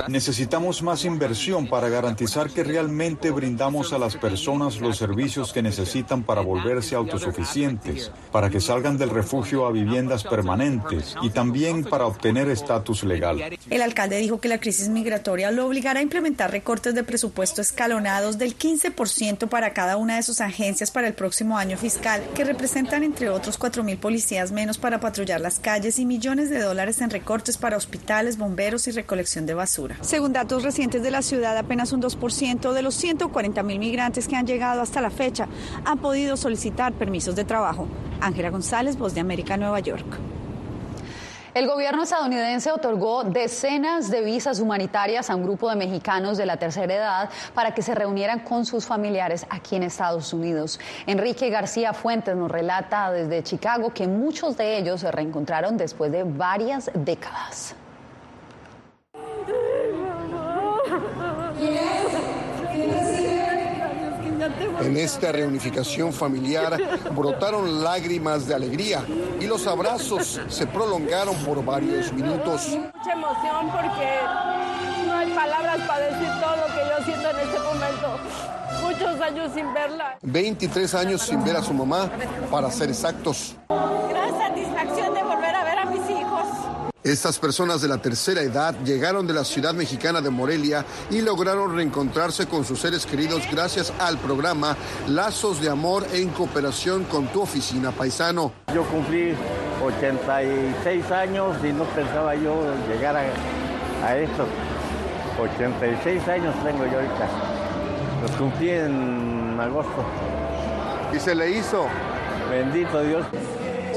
Necesitamos 0.08 0.82
más 0.82 1.04
inversión 1.04 1.68
para 1.68 1.88
garantizar 1.88 2.50
que 2.50 2.64
realmente 2.64 3.30
brindamos 3.30 3.92
a 3.92 3.98
las 3.98 4.16
personas 4.16 4.80
los 4.80 4.96
servicios 4.96 5.52
que 5.52 5.62
necesitan 5.62 6.24
para 6.24 6.40
volverse 6.40 6.96
autosuficientes, 6.96 8.10
para 8.32 8.50
que 8.50 8.60
salgan 8.60 8.98
del 8.98 9.10
refugio 9.10 9.64
a 9.64 9.70
viviendas 9.70 10.24
permanentes 10.24 11.14
y 11.22 11.30
también 11.30 11.84
para 11.84 12.06
obtener 12.06 12.50
estatus 12.50 13.04
legal. 13.04 13.40
El 13.70 13.80
alcalde 13.80 14.16
dijo 14.16 14.40
que 14.40 14.48
la 14.48 14.58
crisis 14.58 14.88
migratoria 14.88 15.52
lo 15.52 15.66
obligará 15.66 16.00
a 16.00 16.02
implementar 16.02 16.50
recortes 16.50 16.96
de 16.96 17.04
presupuesto 17.04 17.60
escalonados 17.62 18.38
del 18.38 18.58
15% 18.58 19.46
para 19.48 19.72
cada 19.72 19.96
una 19.96 20.16
de 20.16 20.24
sus 20.24 20.40
agencias 20.40 20.90
para 20.90 21.06
el 21.06 21.14
próximo 21.14 21.56
año 21.56 21.75
fiscal, 21.76 22.22
que 22.34 22.44
representan 22.44 23.02
entre 23.02 23.28
otros 23.28 23.58
4.000 23.58 23.98
policías 23.98 24.52
menos 24.52 24.78
para 24.78 25.00
patrullar 25.00 25.40
las 25.40 25.58
calles 25.58 25.98
y 25.98 26.06
millones 26.06 26.50
de 26.50 26.60
dólares 26.60 27.00
en 27.00 27.10
recortes 27.10 27.58
para 27.58 27.76
hospitales, 27.76 28.38
bomberos 28.38 28.88
y 28.88 28.90
recolección 28.90 29.46
de 29.46 29.54
basura. 29.54 29.96
Según 30.00 30.32
datos 30.32 30.62
recientes 30.62 31.02
de 31.02 31.10
la 31.10 31.22
ciudad, 31.22 31.56
apenas 31.56 31.92
un 31.92 32.02
2% 32.02 32.72
de 32.72 32.82
los 32.82 33.02
140.000 33.02 33.78
migrantes 33.78 34.28
que 34.28 34.36
han 34.36 34.46
llegado 34.46 34.80
hasta 34.80 35.00
la 35.00 35.10
fecha 35.10 35.48
han 35.84 35.98
podido 35.98 36.36
solicitar 36.36 36.92
permisos 36.92 37.36
de 37.36 37.44
trabajo. 37.44 37.88
Ángela 38.20 38.50
González, 38.50 38.96
Voz 38.96 39.14
de 39.14 39.20
América, 39.20 39.56
Nueva 39.56 39.80
York. 39.80 40.06
El 41.56 41.66
gobierno 41.66 42.02
estadounidense 42.02 42.70
otorgó 42.70 43.24
decenas 43.24 44.10
de 44.10 44.20
visas 44.20 44.60
humanitarias 44.60 45.30
a 45.30 45.36
un 45.36 45.42
grupo 45.42 45.70
de 45.70 45.76
mexicanos 45.76 46.36
de 46.36 46.44
la 46.44 46.58
tercera 46.58 46.94
edad 46.94 47.30
para 47.54 47.72
que 47.72 47.80
se 47.80 47.94
reunieran 47.94 48.40
con 48.40 48.66
sus 48.66 48.84
familiares 48.84 49.46
aquí 49.48 49.76
en 49.76 49.84
Estados 49.84 50.34
Unidos. 50.34 50.78
Enrique 51.06 51.48
García 51.48 51.94
Fuentes 51.94 52.36
nos 52.36 52.50
relata 52.50 53.10
desde 53.10 53.42
Chicago 53.42 53.88
que 53.94 54.06
muchos 54.06 54.58
de 54.58 54.76
ellos 54.76 55.00
se 55.00 55.10
reencontraron 55.10 55.78
después 55.78 56.12
de 56.12 56.24
varias 56.24 56.90
décadas. 56.92 57.74
En 64.80 64.96
esta 64.96 65.32
reunificación 65.32 66.12
familiar 66.12 66.78
brotaron 67.12 67.82
lágrimas 67.82 68.46
de 68.46 68.54
alegría 68.54 69.04
y 69.40 69.46
los 69.46 69.66
abrazos 69.66 70.40
se 70.48 70.66
prolongaron 70.66 71.34
por 71.36 71.64
varios 71.64 72.12
minutos. 72.12 72.68
Mucha 72.68 73.12
emoción 73.12 73.70
porque 73.72 74.18
no 75.06 75.14
hay 75.14 75.30
palabras 75.32 75.78
para 75.86 76.06
decir 76.06 76.28
todo 76.40 76.56
lo 76.56 76.66
que 76.66 76.80
yo 76.88 77.04
siento 77.04 77.30
en 77.30 77.38
este 77.38 77.58
momento. 77.58 78.18
Muchos 78.82 79.20
años 79.20 79.50
sin 79.54 79.72
verla. 79.72 80.18
23 80.22 80.94
años 80.94 81.22
sin 81.22 81.42
ver 81.42 81.56
a 81.56 81.62
su 81.62 81.72
mamá, 81.72 82.10
para 82.50 82.70
ser 82.70 82.90
exactos. 82.90 83.56
Gran 83.68 84.38
satisfacción 84.38 85.15
Estas 87.06 87.38
personas 87.38 87.80
de 87.80 87.86
la 87.86 87.98
tercera 87.98 88.42
edad 88.42 88.74
llegaron 88.84 89.28
de 89.28 89.32
la 89.32 89.44
ciudad 89.44 89.74
mexicana 89.74 90.20
de 90.20 90.28
Morelia 90.28 90.84
y 91.08 91.20
lograron 91.20 91.76
reencontrarse 91.76 92.46
con 92.48 92.64
sus 92.64 92.80
seres 92.80 93.06
queridos 93.06 93.44
gracias 93.48 93.92
al 94.00 94.18
programa 94.18 94.76
Lazos 95.06 95.62
de 95.62 95.70
Amor 95.70 96.04
en 96.12 96.30
cooperación 96.30 97.04
con 97.04 97.28
tu 97.28 97.42
oficina 97.42 97.92
paisano. 97.92 98.50
Yo 98.74 98.82
cumplí 98.86 99.36
86 99.84 101.08
años 101.12 101.56
y 101.62 101.72
no 101.72 101.84
pensaba 101.84 102.34
yo 102.34 102.60
llegar 102.88 103.16
a, 103.16 104.04
a 104.04 104.18
esto. 104.18 104.44
86 105.40 106.26
años 106.26 106.56
tengo 106.64 106.86
yo 106.86 106.94
ahorita. 106.94 107.28
Los 108.22 108.30
cumplí 108.32 108.70
en 108.70 109.56
agosto. 109.60 110.04
¿Y 111.14 111.20
se 111.20 111.36
le 111.36 111.52
hizo? 111.52 111.86
Bendito 112.50 113.00
Dios. 113.04 113.24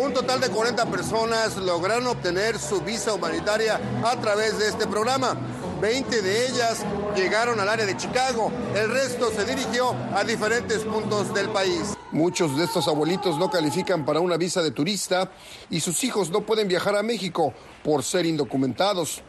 Un 0.10 0.16
total 0.16 0.42
de 0.42 0.50
40 0.50 0.88
personas 0.88 1.56
lograron 1.58 2.08
obtener 2.08 2.58
su 2.58 2.82
visa 2.82 3.14
humanitaria 3.14 3.80
a 4.04 4.16
través 4.16 4.58
de 4.58 4.68
este 4.68 4.88
programa. 4.88 5.38
20 5.80 6.24
de 6.24 6.48
ellas 6.48 6.84
llegaron 7.16 7.60
al 7.60 7.70
área 7.70 7.86
de 7.86 7.96
Chicago. 7.96 8.52
El 8.74 8.90
resto 8.90 9.30
se 9.30 9.46
dirigió 9.46 9.94
a 10.16 10.24
diferentes 10.24 10.80
puntos 10.80 11.32
del 11.32 11.50
país. 11.50 11.96
Muchos 12.12 12.58
de 12.58 12.64
estos 12.64 12.88
abuelitos 12.88 13.38
no 13.38 13.52
califican 13.52 14.04
para 14.04 14.20
una 14.20 14.36
visa 14.36 14.64
de 14.64 14.72
turista 14.72 15.30
y 15.70 15.80
sus 15.80 16.04
hijos 16.04 16.32
no 16.32 16.42
pueden 16.42 16.68
viajar 16.68 16.96
a 16.96 17.04
México 17.04 17.54
por 17.84 18.02
ser 18.02 18.26
indocumentados. 18.26 19.22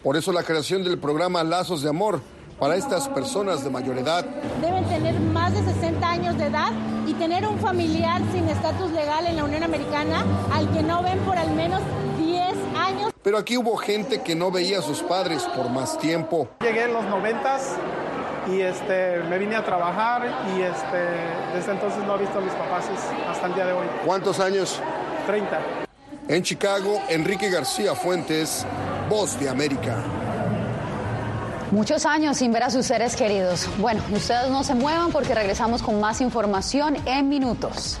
Por 0.00 0.16
eso 0.16 0.30
la 0.30 0.44
creación 0.44 0.84
del 0.84 1.00
programa 1.00 1.42
Lazos 1.42 1.82
de 1.82 1.88
Amor 1.88 2.22
para 2.60 2.76
estas 2.76 3.08
personas 3.08 3.64
de 3.64 3.70
mayor 3.70 3.98
edad. 3.98 4.24
Tener 5.00 5.18
más 5.18 5.54
de 5.54 5.62
60 5.62 6.10
años 6.10 6.36
de 6.36 6.44
edad 6.44 6.72
y 7.06 7.14
tener 7.14 7.46
un 7.46 7.58
familiar 7.58 8.20
sin 8.34 8.46
estatus 8.50 8.90
legal 8.92 9.26
en 9.26 9.36
la 9.36 9.44
Unión 9.44 9.62
Americana 9.62 10.26
al 10.52 10.70
que 10.72 10.82
no 10.82 11.02
ven 11.02 11.18
por 11.20 11.38
al 11.38 11.50
menos 11.52 11.80
10 12.18 12.44
años. 12.76 13.10
Pero 13.22 13.38
aquí 13.38 13.56
hubo 13.56 13.78
gente 13.78 14.20
que 14.20 14.34
no 14.34 14.50
veía 14.50 14.80
a 14.80 14.82
sus 14.82 15.00
padres 15.00 15.42
por 15.56 15.70
más 15.70 15.98
tiempo. 15.98 16.48
Llegué 16.60 16.84
en 16.84 16.92
los 16.92 17.04
noventas 17.06 17.76
y 18.52 18.60
este, 18.60 19.22
me 19.30 19.38
vine 19.38 19.56
a 19.56 19.64
trabajar 19.64 20.22
y 20.54 20.60
este, 20.60 21.56
desde 21.56 21.72
entonces 21.72 22.04
no 22.04 22.16
he 22.16 22.18
visto 22.18 22.38
a 22.38 22.42
mis 22.42 22.52
papás 22.52 22.84
hasta 23.26 23.46
el 23.46 23.54
día 23.54 23.64
de 23.64 23.72
hoy. 23.72 23.86
¿Cuántos 24.04 24.38
años? 24.38 24.82
30. 25.26 25.60
En 26.28 26.42
Chicago, 26.42 27.00
Enrique 27.08 27.48
García 27.48 27.94
Fuentes, 27.94 28.66
Voz 29.08 29.40
de 29.40 29.48
América. 29.48 30.04
Muchos 31.70 32.04
años 32.04 32.38
sin 32.38 32.52
ver 32.52 32.64
a 32.64 32.70
sus 32.70 32.86
seres 32.86 33.14
queridos. 33.14 33.68
Bueno, 33.78 34.02
ustedes 34.12 34.50
no 34.50 34.64
se 34.64 34.74
muevan 34.74 35.12
porque 35.12 35.36
regresamos 35.36 35.82
con 35.82 36.00
más 36.00 36.20
información 36.20 36.96
en 37.06 37.28
minutos. 37.28 38.00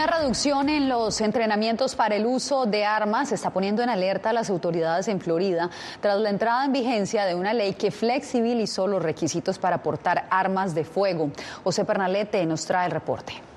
Una 0.00 0.16
reducción 0.16 0.70
en 0.70 0.88
los 0.88 1.20
entrenamientos 1.20 1.94
para 1.94 2.16
el 2.16 2.24
uso 2.24 2.64
de 2.64 2.86
armas 2.86 3.32
está 3.32 3.50
poniendo 3.50 3.82
en 3.82 3.90
alerta 3.90 4.30
a 4.30 4.32
las 4.32 4.48
autoridades 4.48 5.08
en 5.08 5.20
Florida 5.20 5.68
tras 6.00 6.18
la 6.18 6.30
entrada 6.30 6.64
en 6.64 6.72
vigencia 6.72 7.26
de 7.26 7.34
una 7.34 7.52
ley 7.52 7.74
que 7.74 7.90
flexibilizó 7.90 8.86
los 8.86 9.02
requisitos 9.02 9.58
para 9.58 9.82
portar 9.82 10.26
armas 10.30 10.74
de 10.74 10.84
fuego. 10.84 11.30
José 11.64 11.84
Pernalete 11.84 12.46
nos 12.46 12.64
trae 12.64 12.86
el 12.86 12.92
reporte. 12.92 13.49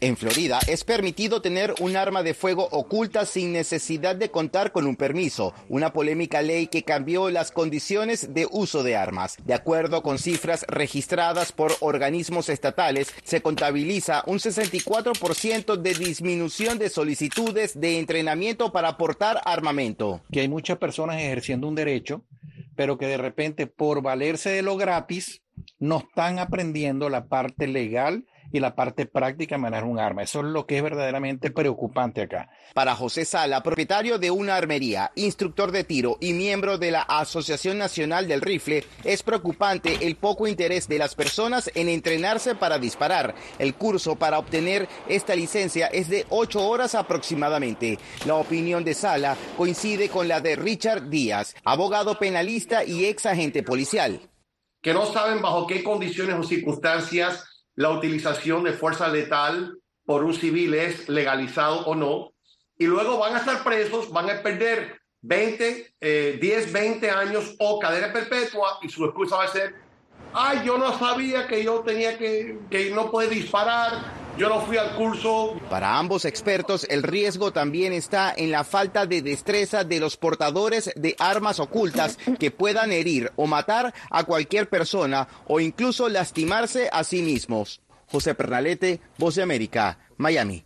En 0.00 0.18
Florida 0.18 0.58
es 0.66 0.84
permitido 0.84 1.40
tener 1.40 1.74
un 1.80 1.96
arma 1.96 2.22
de 2.22 2.34
fuego 2.34 2.68
oculta 2.70 3.24
sin 3.24 3.52
necesidad 3.52 4.14
de 4.14 4.30
contar 4.30 4.70
con 4.70 4.86
un 4.86 4.94
permiso, 4.94 5.54
una 5.70 5.94
polémica 5.94 6.42
ley 6.42 6.66
que 6.66 6.82
cambió 6.82 7.30
las 7.30 7.50
condiciones 7.50 8.34
de 8.34 8.46
uso 8.50 8.82
de 8.82 8.94
armas. 8.94 9.38
De 9.46 9.54
acuerdo 9.54 10.02
con 10.02 10.18
cifras 10.18 10.66
registradas 10.68 11.52
por 11.52 11.72
organismos 11.80 12.50
estatales, 12.50 13.08
se 13.24 13.40
contabiliza 13.40 14.22
un 14.26 14.38
64% 14.38 15.76
de 15.76 15.94
disminución 15.94 16.78
de 16.78 16.90
solicitudes 16.90 17.80
de 17.80 17.98
entrenamiento 17.98 18.72
para 18.72 18.98
portar 18.98 19.40
armamento. 19.46 20.20
Que 20.30 20.40
hay 20.40 20.48
muchas 20.48 20.76
personas 20.76 21.16
ejerciendo 21.22 21.68
un 21.68 21.74
derecho, 21.74 22.22
pero 22.74 22.98
que 22.98 23.06
de 23.06 23.16
repente 23.16 23.66
por 23.66 24.02
valerse 24.02 24.50
de 24.50 24.60
lo 24.60 24.76
gratis 24.76 25.40
no 25.78 25.98
están 26.06 26.38
aprendiendo 26.38 27.08
la 27.08 27.28
parte 27.28 27.66
legal 27.66 28.26
y 28.56 28.60
la 28.60 28.74
parte 28.74 29.06
práctica 29.06 29.56
de 29.56 29.60
manejar 29.60 29.84
un 29.84 29.98
arma. 29.98 30.22
Eso 30.22 30.40
es 30.40 30.46
lo 30.46 30.66
que 30.66 30.78
es 30.78 30.82
verdaderamente 30.82 31.50
preocupante 31.50 32.22
acá. 32.22 32.50
Para 32.74 32.94
José 32.94 33.24
Sala, 33.24 33.62
propietario 33.62 34.18
de 34.18 34.30
una 34.30 34.56
armería, 34.56 35.12
instructor 35.14 35.72
de 35.72 35.84
tiro 35.84 36.16
y 36.20 36.32
miembro 36.32 36.78
de 36.78 36.90
la 36.90 37.02
Asociación 37.02 37.78
Nacional 37.78 38.28
del 38.28 38.40
Rifle, 38.40 38.84
es 39.04 39.22
preocupante 39.22 39.98
el 40.06 40.16
poco 40.16 40.46
interés 40.46 40.88
de 40.88 40.98
las 40.98 41.14
personas 41.14 41.70
en 41.74 41.88
entrenarse 41.88 42.54
para 42.54 42.78
disparar. 42.78 43.34
El 43.58 43.74
curso 43.74 44.16
para 44.16 44.38
obtener 44.38 44.88
esta 45.08 45.34
licencia 45.34 45.86
es 45.88 46.08
de 46.08 46.26
ocho 46.30 46.66
horas 46.66 46.94
aproximadamente. 46.94 47.98
La 48.24 48.36
opinión 48.36 48.84
de 48.84 48.94
Sala 48.94 49.36
coincide 49.56 50.08
con 50.08 50.28
la 50.28 50.40
de 50.40 50.56
Richard 50.56 51.08
Díaz, 51.08 51.54
abogado 51.64 52.18
penalista 52.18 52.84
y 52.84 53.04
ex 53.04 53.26
agente 53.26 53.62
policial. 53.62 54.20
Que 54.80 54.94
no 54.94 55.04
saben 55.06 55.42
bajo 55.42 55.66
qué 55.66 55.82
condiciones 55.82 56.36
o 56.36 56.42
circunstancias 56.42 57.55
la 57.76 57.90
utilización 57.90 58.64
de 58.64 58.72
fuerza 58.72 59.08
letal 59.08 59.78
por 60.04 60.24
un 60.24 60.34
civil 60.34 60.74
es 60.74 61.08
legalizado 61.08 61.86
o 61.86 61.94
no, 61.94 62.32
y 62.78 62.86
luego 62.86 63.18
van 63.18 63.34
a 63.34 63.38
estar 63.38 63.62
presos, 63.64 64.10
van 64.10 64.28
a 64.30 64.42
perder 64.42 65.00
20, 65.22 65.94
10, 66.40 66.72
20 66.72 67.10
años 67.10 67.54
o 67.58 67.78
cadena 67.78 68.12
perpetua 68.12 68.78
y 68.82 68.88
su 68.88 69.04
excusa 69.04 69.36
va 69.36 69.44
a 69.44 69.48
ser, 69.48 69.74
ay, 70.32 70.62
yo 70.64 70.78
no 70.78 70.96
sabía 70.98 71.46
que 71.46 71.64
yo 71.64 71.80
tenía 71.80 72.18
que, 72.18 72.58
que 72.70 72.90
no 72.90 73.10
puede 73.10 73.30
disparar, 73.30 74.25
yo 74.36 74.48
no 74.48 74.60
fui 74.60 74.76
al 74.76 74.94
curso. 74.96 75.54
Para 75.70 75.98
ambos 75.98 76.24
expertos, 76.24 76.86
el 76.90 77.02
riesgo 77.02 77.52
también 77.52 77.92
está 77.92 78.32
en 78.36 78.50
la 78.50 78.64
falta 78.64 79.06
de 79.06 79.22
destreza 79.22 79.84
de 79.84 80.00
los 80.00 80.16
portadores 80.16 80.90
de 80.96 81.16
armas 81.18 81.60
ocultas 81.60 82.18
que 82.38 82.50
puedan 82.50 82.92
herir 82.92 83.32
o 83.36 83.46
matar 83.46 83.94
a 84.10 84.24
cualquier 84.24 84.68
persona 84.68 85.28
o 85.46 85.60
incluso 85.60 86.08
lastimarse 86.08 86.88
a 86.92 87.04
sí 87.04 87.22
mismos. 87.22 87.80
José 88.10 88.34
Pernalete, 88.34 89.00
Voz 89.18 89.34
de 89.34 89.42
América, 89.42 89.98
Miami. 90.16 90.62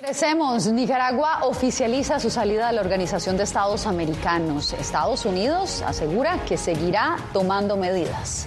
Crecemos. 0.00 0.66
Nicaragua 0.66 1.44
oficializa 1.44 2.18
su 2.18 2.30
salida 2.30 2.68
de 2.68 2.72
la 2.72 2.80
Organización 2.80 3.36
de 3.36 3.42
Estados 3.42 3.86
Americanos. 3.86 4.72
Estados 4.72 5.26
Unidos 5.26 5.82
asegura 5.82 6.42
que 6.46 6.56
seguirá 6.56 7.18
tomando 7.34 7.76
medidas. 7.76 8.46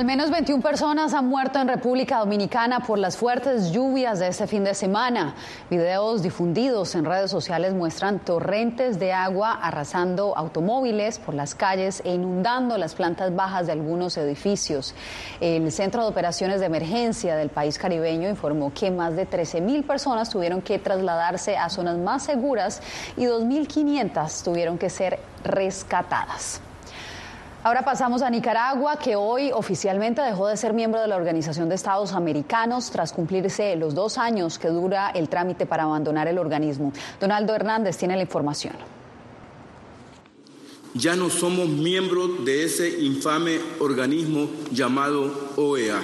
Al 0.00 0.06
menos 0.06 0.30
21 0.30 0.62
personas 0.62 1.12
han 1.12 1.28
muerto 1.28 1.58
en 1.58 1.68
República 1.68 2.20
Dominicana 2.20 2.80
por 2.80 2.98
las 2.98 3.18
fuertes 3.18 3.70
lluvias 3.70 4.18
de 4.18 4.28
este 4.28 4.46
fin 4.46 4.64
de 4.64 4.72
semana. 4.72 5.34
Videos 5.68 6.22
difundidos 6.22 6.94
en 6.94 7.04
redes 7.04 7.30
sociales 7.30 7.74
muestran 7.74 8.18
torrentes 8.18 8.98
de 8.98 9.12
agua 9.12 9.58
arrasando 9.60 10.34
automóviles 10.38 11.18
por 11.18 11.34
las 11.34 11.54
calles 11.54 12.00
e 12.06 12.14
inundando 12.14 12.78
las 12.78 12.94
plantas 12.94 13.36
bajas 13.36 13.66
de 13.66 13.72
algunos 13.72 14.16
edificios. 14.16 14.94
El 15.38 15.70
Centro 15.70 16.02
de 16.02 16.08
Operaciones 16.08 16.60
de 16.60 16.66
Emergencia 16.66 17.36
del 17.36 17.50
país 17.50 17.76
caribeño 17.76 18.30
informó 18.30 18.72
que 18.72 18.90
más 18.90 19.14
de 19.16 19.26
13 19.26 19.60
mil 19.60 19.84
personas 19.84 20.30
tuvieron 20.30 20.62
que 20.62 20.78
trasladarse 20.78 21.58
a 21.58 21.68
zonas 21.68 21.98
más 21.98 22.22
seguras 22.22 22.80
y 23.18 23.26
2.500 23.26 24.44
tuvieron 24.44 24.78
que 24.78 24.88
ser 24.88 25.18
rescatadas. 25.44 26.62
Ahora 27.62 27.84
pasamos 27.84 28.22
a 28.22 28.30
Nicaragua, 28.30 28.98
que 28.98 29.16
hoy 29.16 29.50
oficialmente 29.52 30.22
dejó 30.22 30.48
de 30.48 30.56
ser 30.56 30.72
miembro 30.72 30.98
de 30.98 31.06
la 31.06 31.16
Organización 31.16 31.68
de 31.68 31.74
Estados 31.74 32.14
Americanos 32.14 32.90
tras 32.90 33.12
cumplirse 33.12 33.76
los 33.76 33.94
dos 33.94 34.16
años 34.16 34.58
que 34.58 34.68
dura 34.68 35.10
el 35.10 35.28
trámite 35.28 35.66
para 35.66 35.82
abandonar 35.82 36.26
el 36.26 36.38
organismo. 36.38 36.90
Donaldo 37.20 37.54
Hernández 37.54 37.98
tiene 37.98 38.16
la 38.16 38.22
información. 38.22 38.72
Ya 40.94 41.16
no 41.16 41.28
somos 41.28 41.68
miembros 41.68 42.46
de 42.46 42.64
ese 42.64 42.98
infame 43.02 43.58
organismo 43.78 44.48
llamado 44.72 45.30
OEA. 45.56 46.00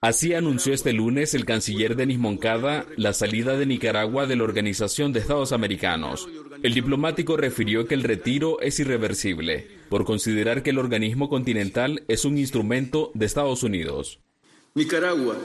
Así 0.00 0.34
anunció 0.34 0.72
este 0.72 0.92
lunes 0.92 1.34
el 1.34 1.46
canciller 1.46 1.96
Denis 1.96 2.18
Moncada 2.18 2.84
la 2.96 3.12
salida 3.12 3.56
de 3.56 3.66
Nicaragua 3.66 4.26
de 4.26 4.36
la 4.36 4.44
Organización 4.44 5.12
de 5.12 5.18
Estados 5.18 5.50
Americanos. 5.50 6.28
El 6.64 6.72
diplomático 6.72 7.36
refirió 7.36 7.86
que 7.86 7.92
el 7.92 8.02
retiro 8.02 8.58
es 8.62 8.80
irreversible, 8.80 9.68
por 9.90 10.06
considerar 10.06 10.62
que 10.62 10.70
el 10.70 10.78
organismo 10.78 11.28
continental 11.28 12.04
es 12.08 12.24
un 12.24 12.38
instrumento 12.38 13.10
de 13.12 13.26
Estados 13.26 13.62
Unidos. 13.62 14.20
Nicaragua, 14.74 15.36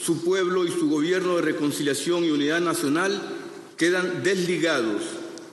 su 0.00 0.24
pueblo 0.24 0.64
y 0.64 0.72
su 0.72 0.90
gobierno 0.90 1.36
de 1.36 1.42
reconciliación 1.42 2.24
y 2.24 2.30
unidad 2.30 2.60
nacional 2.60 3.22
quedan 3.76 4.24
desligados, 4.24 5.02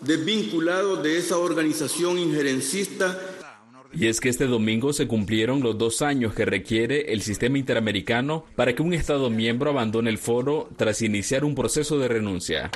desvinculados 0.02 1.04
de 1.04 1.20
esa 1.20 1.38
organización 1.38 2.18
injerencista 2.18 3.22
y 3.94 4.08
es 4.08 4.22
que 4.22 4.30
este 4.30 4.48
domingo 4.48 4.94
se 4.94 5.06
cumplieron 5.06 5.62
los 5.62 5.78
dos 5.78 6.02
años 6.02 6.34
que 6.34 6.46
requiere 6.46 7.12
el 7.12 7.22
sistema 7.22 7.58
interamericano 7.58 8.46
para 8.56 8.74
que 8.74 8.82
un 8.82 8.94
Estado 8.94 9.30
miembro 9.30 9.70
abandone 9.70 10.10
el 10.10 10.18
foro 10.18 10.70
tras 10.78 11.02
iniciar 11.02 11.44
un 11.44 11.56
proceso 11.56 12.00
de 12.00 12.08
renuncia. 12.08 12.72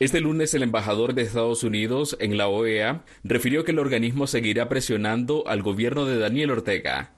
Este 0.00 0.20
lunes 0.20 0.54
el 0.54 0.62
embajador 0.62 1.12
de 1.12 1.22
Estados 1.22 1.64
Unidos 1.64 2.16
en 2.20 2.36
la 2.36 2.46
OEA 2.46 3.02
refirió 3.24 3.64
que 3.64 3.72
el 3.72 3.80
organismo 3.80 4.28
seguirá 4.28 4.68
presionando 4.68 5.42
al 5.48 5.60
gobierno 5.60 6.04
de 6.04 6.18
Daniel 6.18 6.52
Ortega. 6.52 7.10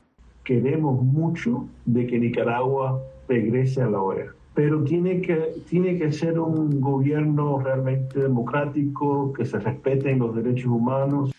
Queremos 0.44 1.02
mucho 1.02 1.68
de 1.84 2.06
que 2.06 2.18
Nicaragua 2.18 3.02
regrese 3.28 3.82
a 3.82 3.90
la 3.90 4.00
OEA, 4.00 4.32
pero 4.54 4.82
tiene 4.82 5.20
que, 5.20 5.36
tiene 5.68 5.98
que 5.98 6.10
ser 6.10 6.40
un 6.40 6.80
gobierno 6.80 7.60
realmente 7.62 8.18
democrático, 8.18 9.30
que 9.34 9.44
se 9.44 9.58
respeten 9.58 10.18
los 10.18 10.34
derechos 10.34 10.68
humanos. 10.68 11.32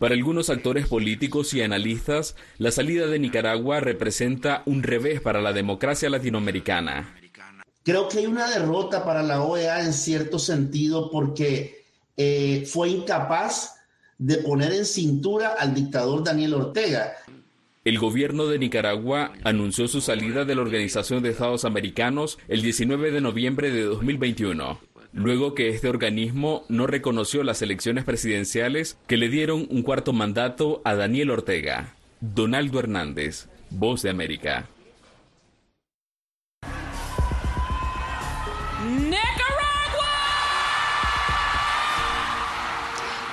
Para 0.00 0.16
algunos 0.16 0.50
actores 0.50 0.88
políticos 0.88 1.54
y 1.54 1.62
analistas, 1.62 2.34
la 2.58 2.72
salida 2.72 3.06
de 3.06 3.20
Nicaragua 3.20 3.78
representa 3.78 4.64
un 4.66 4.82
revés 4.82 5.20
para 5.20 5.40
la 5.40 5.52
democracia 5.52 6.10
latinoamericana. 6.10 7.14
Creo 7.86 8.08
que 8.08 8.18
hay 8.18 8.26
una 8.26 8.50
derrota 8.50 9.04
para 9.04 9.22
la 9.22 9.44
OEA 9.44 9.84
en 9.84 9.92
cierto 9.92 10.40
sentido 10.40 11.08
porque 11.08 11.84
eh, 12.16 12.66
fue 12.66 12.88
incapaz 12.88 13.76
de 14.18 14.38
poner 14.38 14.72
en 14.72 14.84
cintura 14.84 15.54
al 15.56 15.72
dictador 15.72 16.24
Daniel 16.24 16.54
Ortega. 16.54 17.12
El 17.84 18.00
gobierno 18.00 18.48
de 18.48 18.58
Nicaragua 18.58 19.34
anunció 19.44 19.86
su 19.86 20.00
salida 20.00 20.44
de 20.44 20.56
la 20.56 20.62
Organización 20.62 21.22
de 21.22 21.30
Estados 21.30 21.64
Americanos 21.64 22.40
el 22.48 22.60
19 22.62 23.12
de 23.12 23.20
noviembre 23.20 23.70
de 23.70 23.84
2021 23.84 24.80
luego 25.12 25.54
que 25.54 25.68
este 25.68 25.88
organismo 25.88 26.64
no 26.68 26.86
reconoció 26.86 27.42
las 27.42 27.62
elecciones 27.62 28.04
presidenciales 28.04 28.98
que 29.06 29.16
le 29.16 29.30
dieron 29.30 29.66
un 29.70 29.82
cuarto 29.82 30.12
mandato 30.12 30.82
a 30.84 30.94
Daniel 30.94 31.30
Ortega. 31.30 31.94
Donaldo 32.20 32.80
Hernández, 32.80 33.48
Voz 33.70 34.02
de 34.02 34.10
América. 34.10 34.68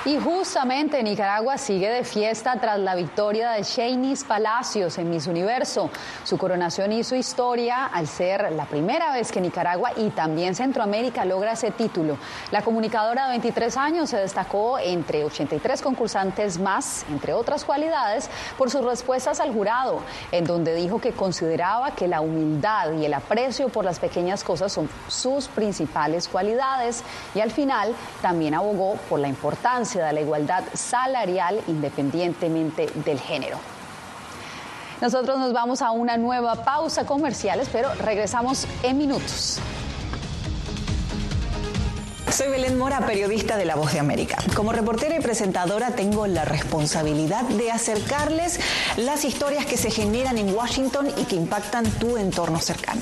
Y 0.06 0.20
justamente 0.20 1.02
Nicaragua 1.02 1.58
sigue 1.58 1.90
de 1.90 2.04
fiesta 2.04 2.58
tras 2.60 2.78
la 2.78 2.94
victoria 2.94 3.52
de 3.52 3.64
Shanice 3.64 4.26
Palacios 4.26 4.98
en 4.98 5.10
Miss 5.10 5.28
Universo. 5.28 5.90
Su 6.26 6.38
coronación 6.38 6.92
hizo 6.92 7.16
historia 7.16 7.86
al 7.86 8.08
ser 8.08 8.52
la 8.52 8.66
primera 8.66 9.14
vez 9.14 9.32
que 9.32 9.40
Nicaragua 9.40 9.92
y 9.96 10.10
también 10.10 10.56
Centroamérica 10.56 11.24
logra 11.24 11.54
ese 11.54 11.72
título. 11.72 12.18
La 12.52 12.62
comunicadora 12.64 13.28
de 13.28 13.30
23 13.30 13.78
años 13.78 14.10
se 14.10 14.18
destacó 14.18 14.78
entre 14.78 15.24
83 15.24 15.82
concursantes 15.82 16.60
más, 16.60 17.06
entre 17.10 17.32
otras 17.32 17.64
cualidades, 17.64 18.30
por 18.58 18.70
sus 18.70 18.84
respuestas 18.84 19.40
al 19.40 19.54
jurado, 19.54 20.02
en 20.34 20.44
donde 20.44 20.76
dijo 20.76 21.00
que 21.00 21.14
consideraba 21.14 21.92
que 21.92 22.10
la 22.10 22.20
humildad 22.20 22.92
y 22.92 23.06
el 23.06 23.14
aprecio 23.14 23.70
por 23.70 23.86
las 23.86 24.00
pequeñas 24.00 24.44
cosas 24.44 24.74
son 24.74 24.90
sus 25.08 25.48
principales 25.48 26.28
cualidades 26.28 27.06
y 27.34 27.40
al 27.40 27.52
final 27.52 27.96
también 28.22 28.54
abogó 28.54 28.98
por 29.08 29.22
la 29.22 29.30
importancia 29.30 29.93
de 30.00 30.14
la 30.14 30.22
igualdad 30.22 30.64
salarial 30.74 31.62
independientemente 31.68 32.90
del 33.06 33.20
género. 33.20 33.58
Nosotros 35.02 35.38
nos 35.38 35.52
vamos 35.52 35.82
a 35.82 35.92
una 35.92 36.18
nueva 36.18 36.64
pausa 36.64 37.06
comerciales, 37.06 37.68
pero 37.72 37.94
regresamos 37.96 38.66
en 38.84 38.98
minutos. 38.98 39.60
Soy 42.34 42.48
Belén 42.48 42.80
Mora, 42.80 43.06
periodista 43.06 43.58
de 43.58 43.66
La 43.66 43.76
Voz 43.76 43.94
de 43.94 44.00
América. 44.00 44.38
Como 44.56 44.72
reportera 44.72 45.16
y 45.16 45.20
presentadora 45.20 45.92
tengo 45.92 46.26
la 46.26 46.46
responsabilidad 46.46 47.44
de 47.44 47.70
acercarles 47.70 48.60
las 48.98 49.24
historias 49.24 49.68
que 49.68 49.78
se 49.78 49.92
generan 49.92 50.40
en 50.40 50.52
Washington 50.52 51.10
y 51.16 51.26
que 51.26 51.36
impactan 51.36 51.84
tu 51.84 52.18
entorno 52.18 52.60
cercano. 52.60 53.02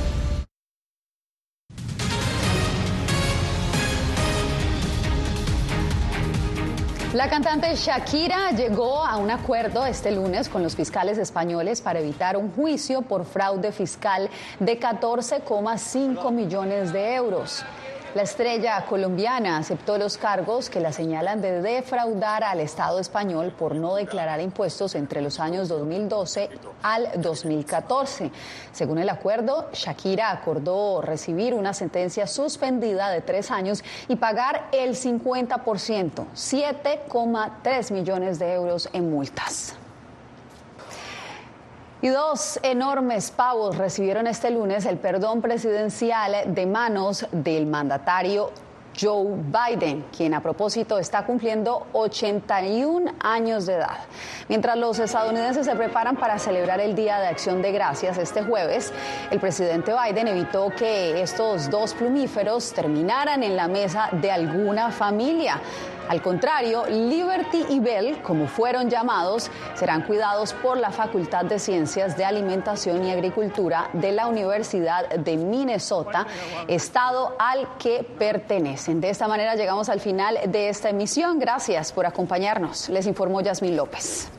La 7.13 7.29
cantante 7.29 7.75
Shakira 7.75 8.51
llegó 8.51 9.05
a 9.05 9.17
un 9.17 9.31
acuerdo 9.31 9.85
este 9.85 10.13
lunes 10.13 10.47
con 10.47 10.63
los 10.63 10.77
fiscales 10.77 11.17
españoles 11.17 11.81
para 11.81 11.99
evitar 11.99 12.37
un 12.37 12.53
juicio 12.53 13.01
por 13.01 13.25
fraude 13.25 13.73
fiscal 13.73 14.29
de 14.61 14.79
14,5 14.79 16.31
millones 16.31 16.93
de 16.93 17.15
euros. 17.15 17.65
La 18.13 18.23
estrella 18.23 18.85
colombiana 18.89 19.57
aceptó 19.57 19.97
los 19.97 20.17
cargos 20.17 20.69
que 20.69 20.81
la 20.81 20.91
señalan 20.91 21.41
de 21.41 21.61
defraudar 21.61 22.43
al 22.43 22.59
Estado 22.59 22.99
español 22.99 23.53
por 23.57 23.73
no 23.73 23.95
declarar 23.95 24.41
impuestos 24.41 24.95
entre 24.95 25.21
los 25.21 25.39
años 25.39 25.69
2012 25.69 26.49
al 26.83 27.09
2014. 27.15 28.29
Según 28.73 28.97
el 28.97 29.07
acuerdo, 29.07 29.69
Shakira 29.71 30.29
acordó 30.31 31.01
recibir 31.01 31.53
una 31.53 31.73
sentencia 31.73 32.27
suspendida 32.27 33.09
de 33.11 33.21
tres 33.21 33.49
años 33.49 33.81
y 34.09 34.17
pagar 34.17 34.67
el 34.73 34.97
50%, 34.97 36.25
7,3 36.35 37.91
millones 37.93 38.39
de 38.39 38.53
euros 38.53 38.89
en 38.91 39.09
multas. 39.09 39.77
Y 42.03 42.09
dos 42.09 42.59
enormes 42.63 43.29
pavos 43.29 43.77
recibieron 43.77 44.25
este 44.25 44.49
lunes 44.49 44.87
el 44.87 44.97
perdón 44.97 45.39
presidencial 45.39 46.51
de 46.51 46.65
manos 46.65 47.27
del 47.31 47.67
mandatario 47.67 48.49
Joe 48.99 49.35
Biden, 49.35 50.05
quien 50.15 50.33
a 50.33 50.41
propósito 50.41 50.97
está 50.97 51.25
cumpliendo 51.25 51.87
81 51.93 53.13
años 53.19 53.67
de 53.67 53.75
edad. 53.75 53.99
Mientras 54.49 54.77
los 54.77 54.99
estadounidenses 54.99 55.65
se 55.65 55.75
preparan 55.75 56.17
para 56.17 56.39
celebrar 56.39 56.79
el 56.79 56.95
Día 56.95 57.19
de 57.19 57.27
Acción 57.27 57.61
de 57.61 57.71
Gracias 57.71 58.17
este 58.17 58.41
jueves, 58.43 58.91
el 59.29 59.39
presidente 59.39 59.93
Biden 59.93 60.27
evitó 60.27 60.69
que 60.75 61.21
estos 61.21 61.69
dos 61.69 61.93
plumíferos 61.93 62.73
terminaran 62.73 63.43
en 63.43 63.55
la 63.55 63.67
mesa 63.67 64.09
de 64.11 64.31
alguna 64.31 64.91
familia. 64.91 65.61
Al 66.11 66.21
contrario, 66.21 66.83
Liberty 66.87 67.67
y 67.69 67.79
Bell, 67.79 68.21
como 68.21 68.45
fueron 68.45 68.89
llamados, 68.89 69.49
serán 69.75 70.01
cuidados 70.01 70.51
por 70.51 70.75
la 70.77 70.91
Facultad 70.91 71.45
de 71.45 71.57
Ciencias 71.57 72.17
de 72.17 72.25
Alimentación 72.25 73.05
y 73.05 73.11
Agricultura 73.11 73.89
de 73.93 74.11
la 74.11 74.27
Universidad 74.27 75.07
de 75.07 75.37
Minnesota, 75.37 76.27
estado 76.67 77.33
al 77.39 77.77
que 77.77 78.03
pertenecen. 78.03 78.99
De 78.99 79.09
esta 79.09 79.29
manera 79.29 79.55
llegamos 79.55 79.87
al 79.87 80.01
final 80.01 80.37
de 80.47 80.67
esta 80.67 80.89
emisión. 80.89 81.39
Gracias 81.39 81.93
por 81.93 82.05
acompañarnos. 82.05 82.89
Les 82.89 83.07
informó 83.07 83.39
Yasmín 83.39 83.77
López. 83.77 84.29